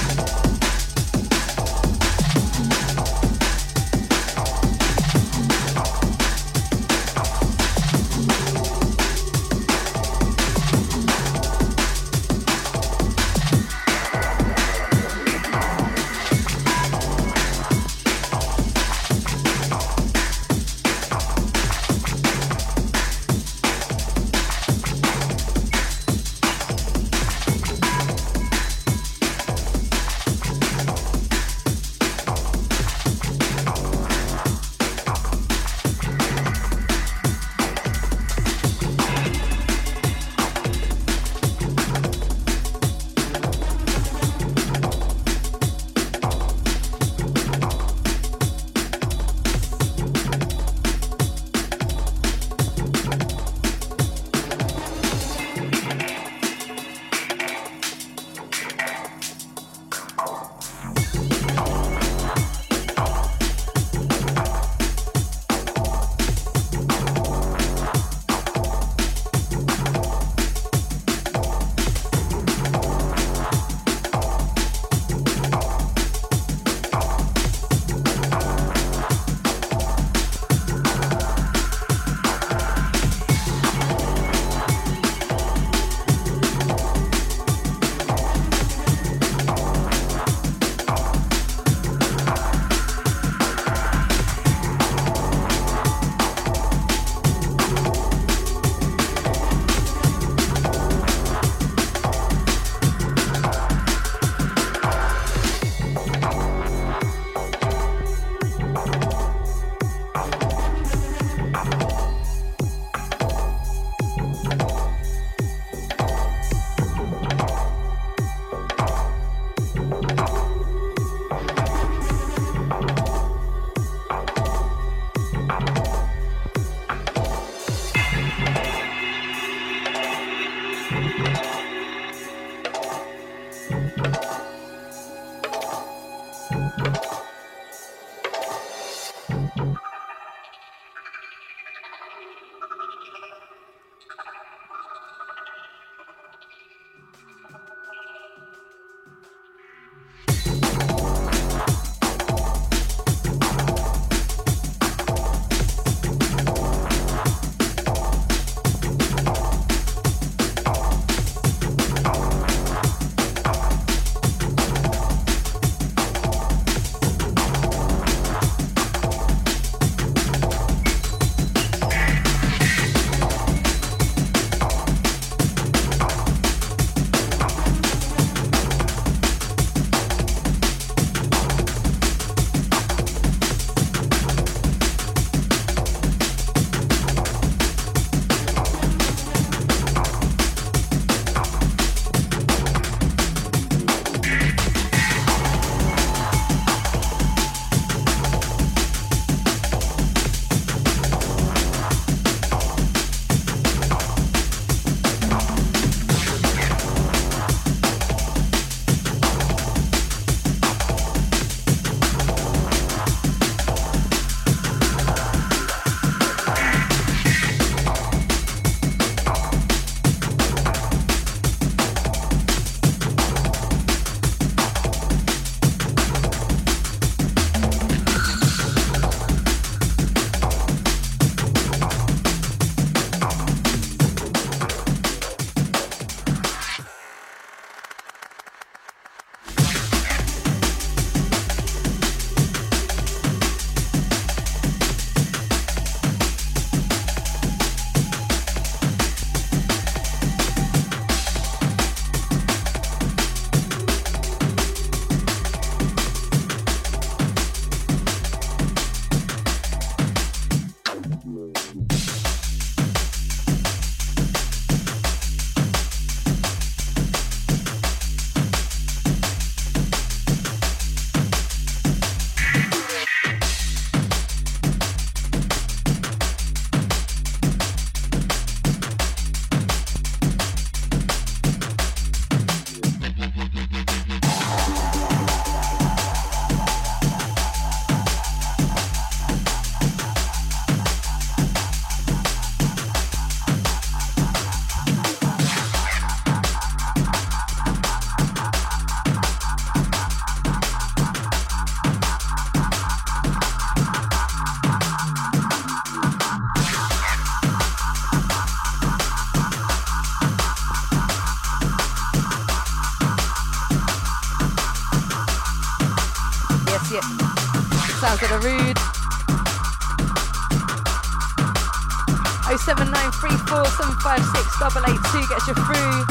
[323.66, 326.06] 07934756882 gets you through.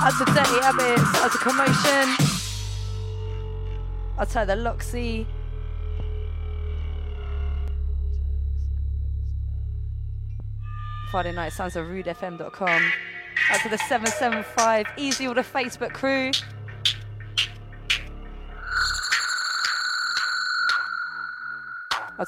[0.00, 2.06] Out to Dirty Habits, out to Commotion.
[4.18, 5.26] I'll tell the Loxy.
[11.10, 12.92] Friday night sounds of rudefm.com.
[13.50, 16.30] Out to the 775, easy all the Facebook crew.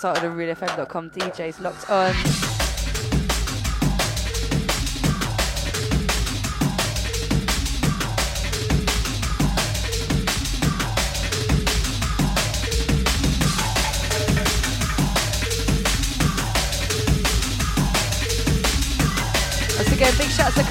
[0.00, 2.50] Talk to the rudefm.com DJs locked on.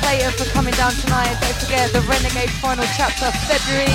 [0.09, 1.37] Clayton for coming down tonight.
[1.39, 3.85] Don't forget the Renegade final chapter, February.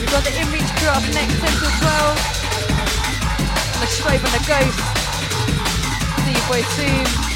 [0.00, 2.16] We've got the InReach crew up next, 10 till 12.
[3.74, 4.80] And the Strobe and the Ghost.
[6.24, 7.27] See you boys soon.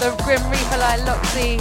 [0.00, 1.60] The Grim Reaper like Loxy.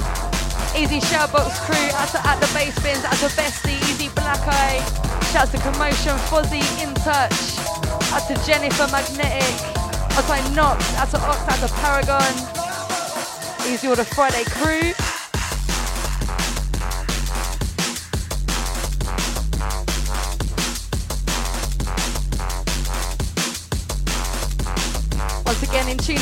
[0.71, 4.79] Easy Shoutbox crew, out to at the bass bins, out to Bestie, Easy Black Eye.
[5.33, 7.59] Shouts to Commotion, Fuzzy, In Touch.
[8.15, 9.43] Out to Jennifer Magnetic.
[10.15, 12.33] Out to Nox, out to Ox, out to Paragon.
[13.67, 14.93] Easy all the Friday crew.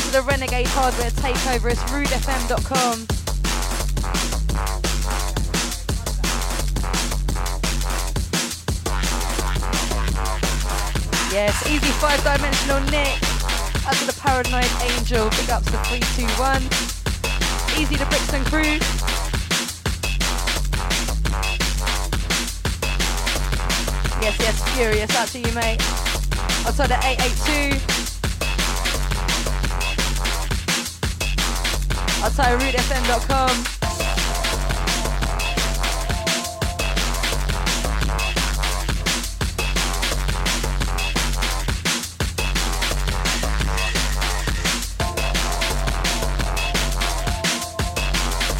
[0.08, 3.06] To the Renegade Hardware Takeover, it's rudefm.com.
[11.32, 13.18] Yes, easy five dimensional Nick.
[13.86, 16.62] Out to the Paranoid Angel, big ups to 321.
[17.78, 18.78] Easy the Brixton crew.
[24.22, 25.10] Yes, yes, furious.
[25.16, 25.82] Out to you, mate.
[26.66, 27.87] Outside the 882.
[32.38, 33.50] Outside rudefm.com.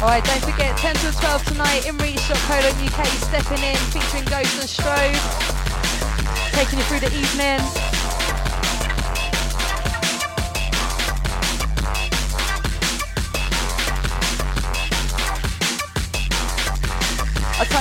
[0.01, 5.15] Alright, don't forget 10 to 12 tonight in reach.co.uk stepping in featuring Ghost and Strove.
[6.51, 7.88] Taking you through the evening.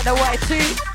[0.09, 0.88] I'll take the white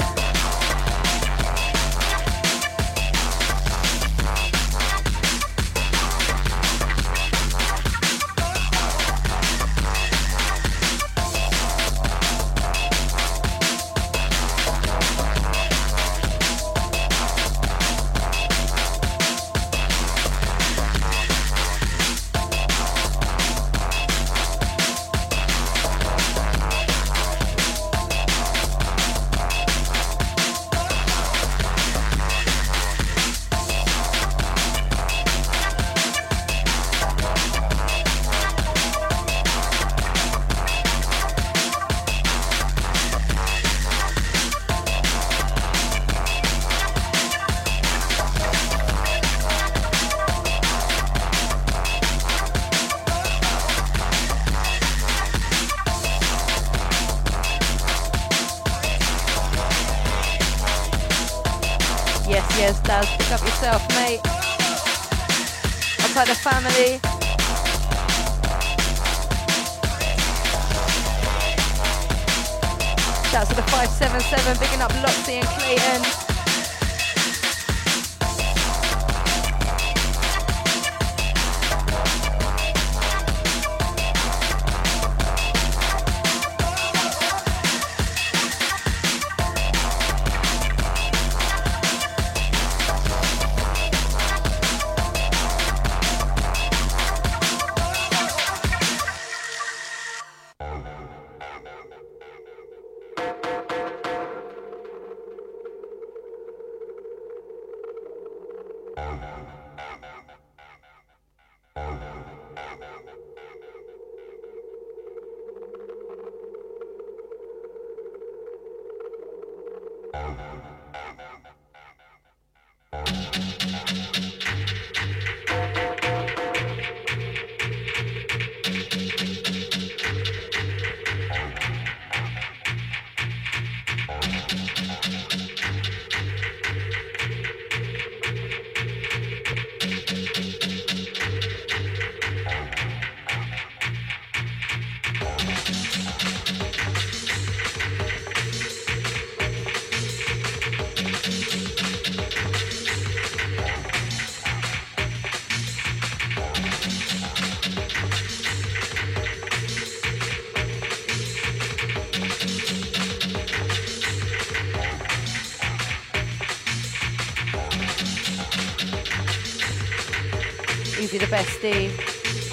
[73.33, 76.22] Shouts to the 577, bigging up Loxy and Clayton.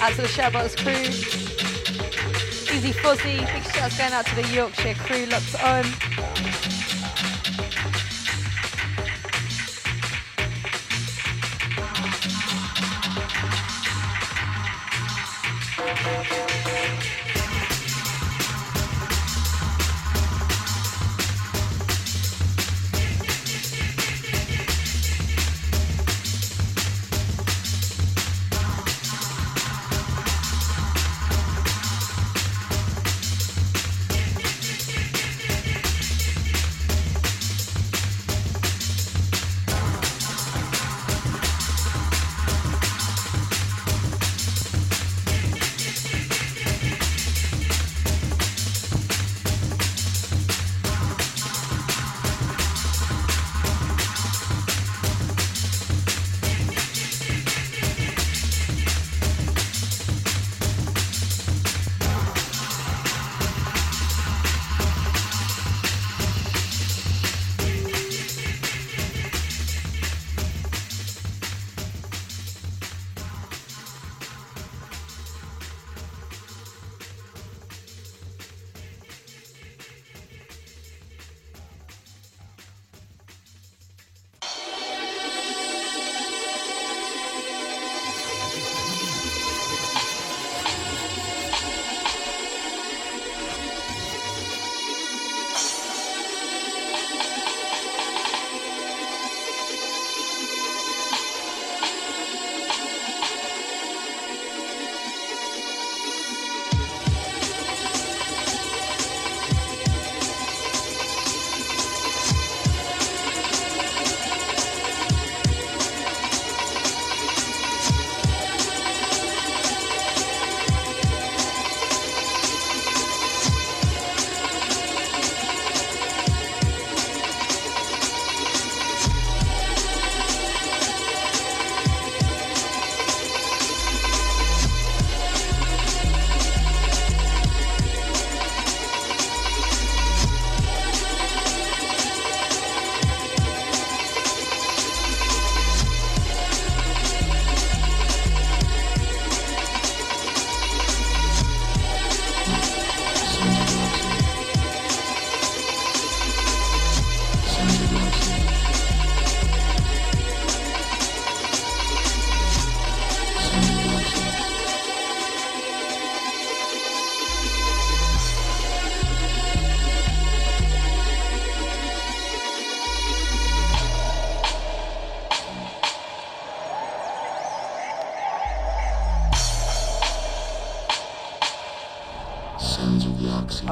[0.01, 0.93] Out to the Shoutbox crew.
[2.75, 3.37] Easy Fuzzy.
[3.37, 6.10] Big shouts going out to the Yorkshire crew locked on.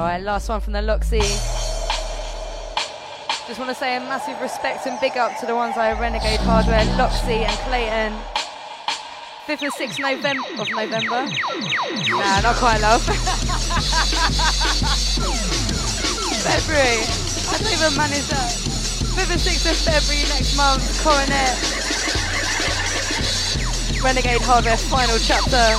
[0.00, 1.20] Alright, last one from the Loxy.
[3.46, 6.40] Just want to say a massive respect and big up to the ones I Renegade
[6.40, 8.16] Hardware, Loxy and Clayton.
[9.44, 11.28] 5th and 6th November of November.
[12.16, 13.04] Nah, not quite love.
[16.48, 17.04] February.
[17.04, 18.56] I don't even manage that.
[19.20, 21.60] 5th and 6th of February next month, Coronet.
[24.00, 25.76] Renegade Hardware final chapter.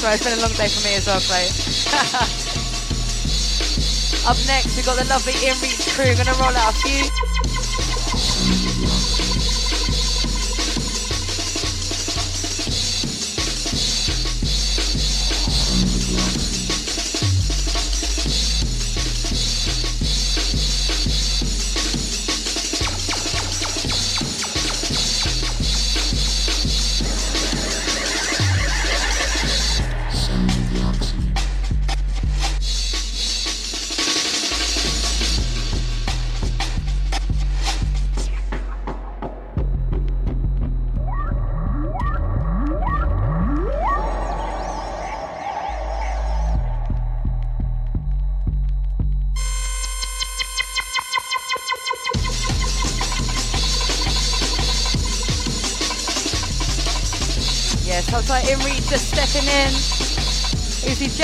[0.00, 2.32] Sorry, it's been a long day for me as well, Clay.
[4.24, 6.04] Up next, we've got the lovely In Reach crew.
[6.04, 7.31] We're gonna roll out a few.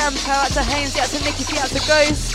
[0.08, 2.34] Jamco, out to Haynes, out to Nicky, out to Ghost.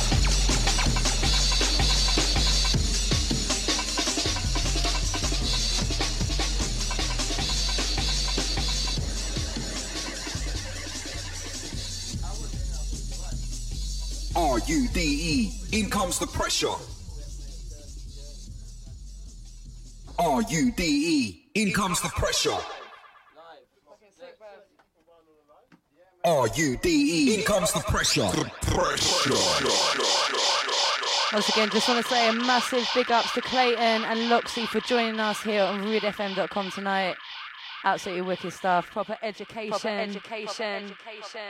[14.36, 15.80] R U D E.
[15.80, 16.68] In comes the pressure.
[20.20, 21.46] R U D E.
[21.56, 22.52] In comes the pressure.
[28.04, 28.22] Pressure.
[28.36, 29.34] The pressure.
[31.32, 34.82] Once again, just want to say a massive big ups to Clayton and Loxy for
[34.82, 37.16] joining us here on RudeFM.com tonight.
[37.86, 38.90] Absolutely wicked stuff.
[38.92, 39.70] Proper education.
[39.70, 40.90] Proper education.
[40.90, 41.48] Proper education.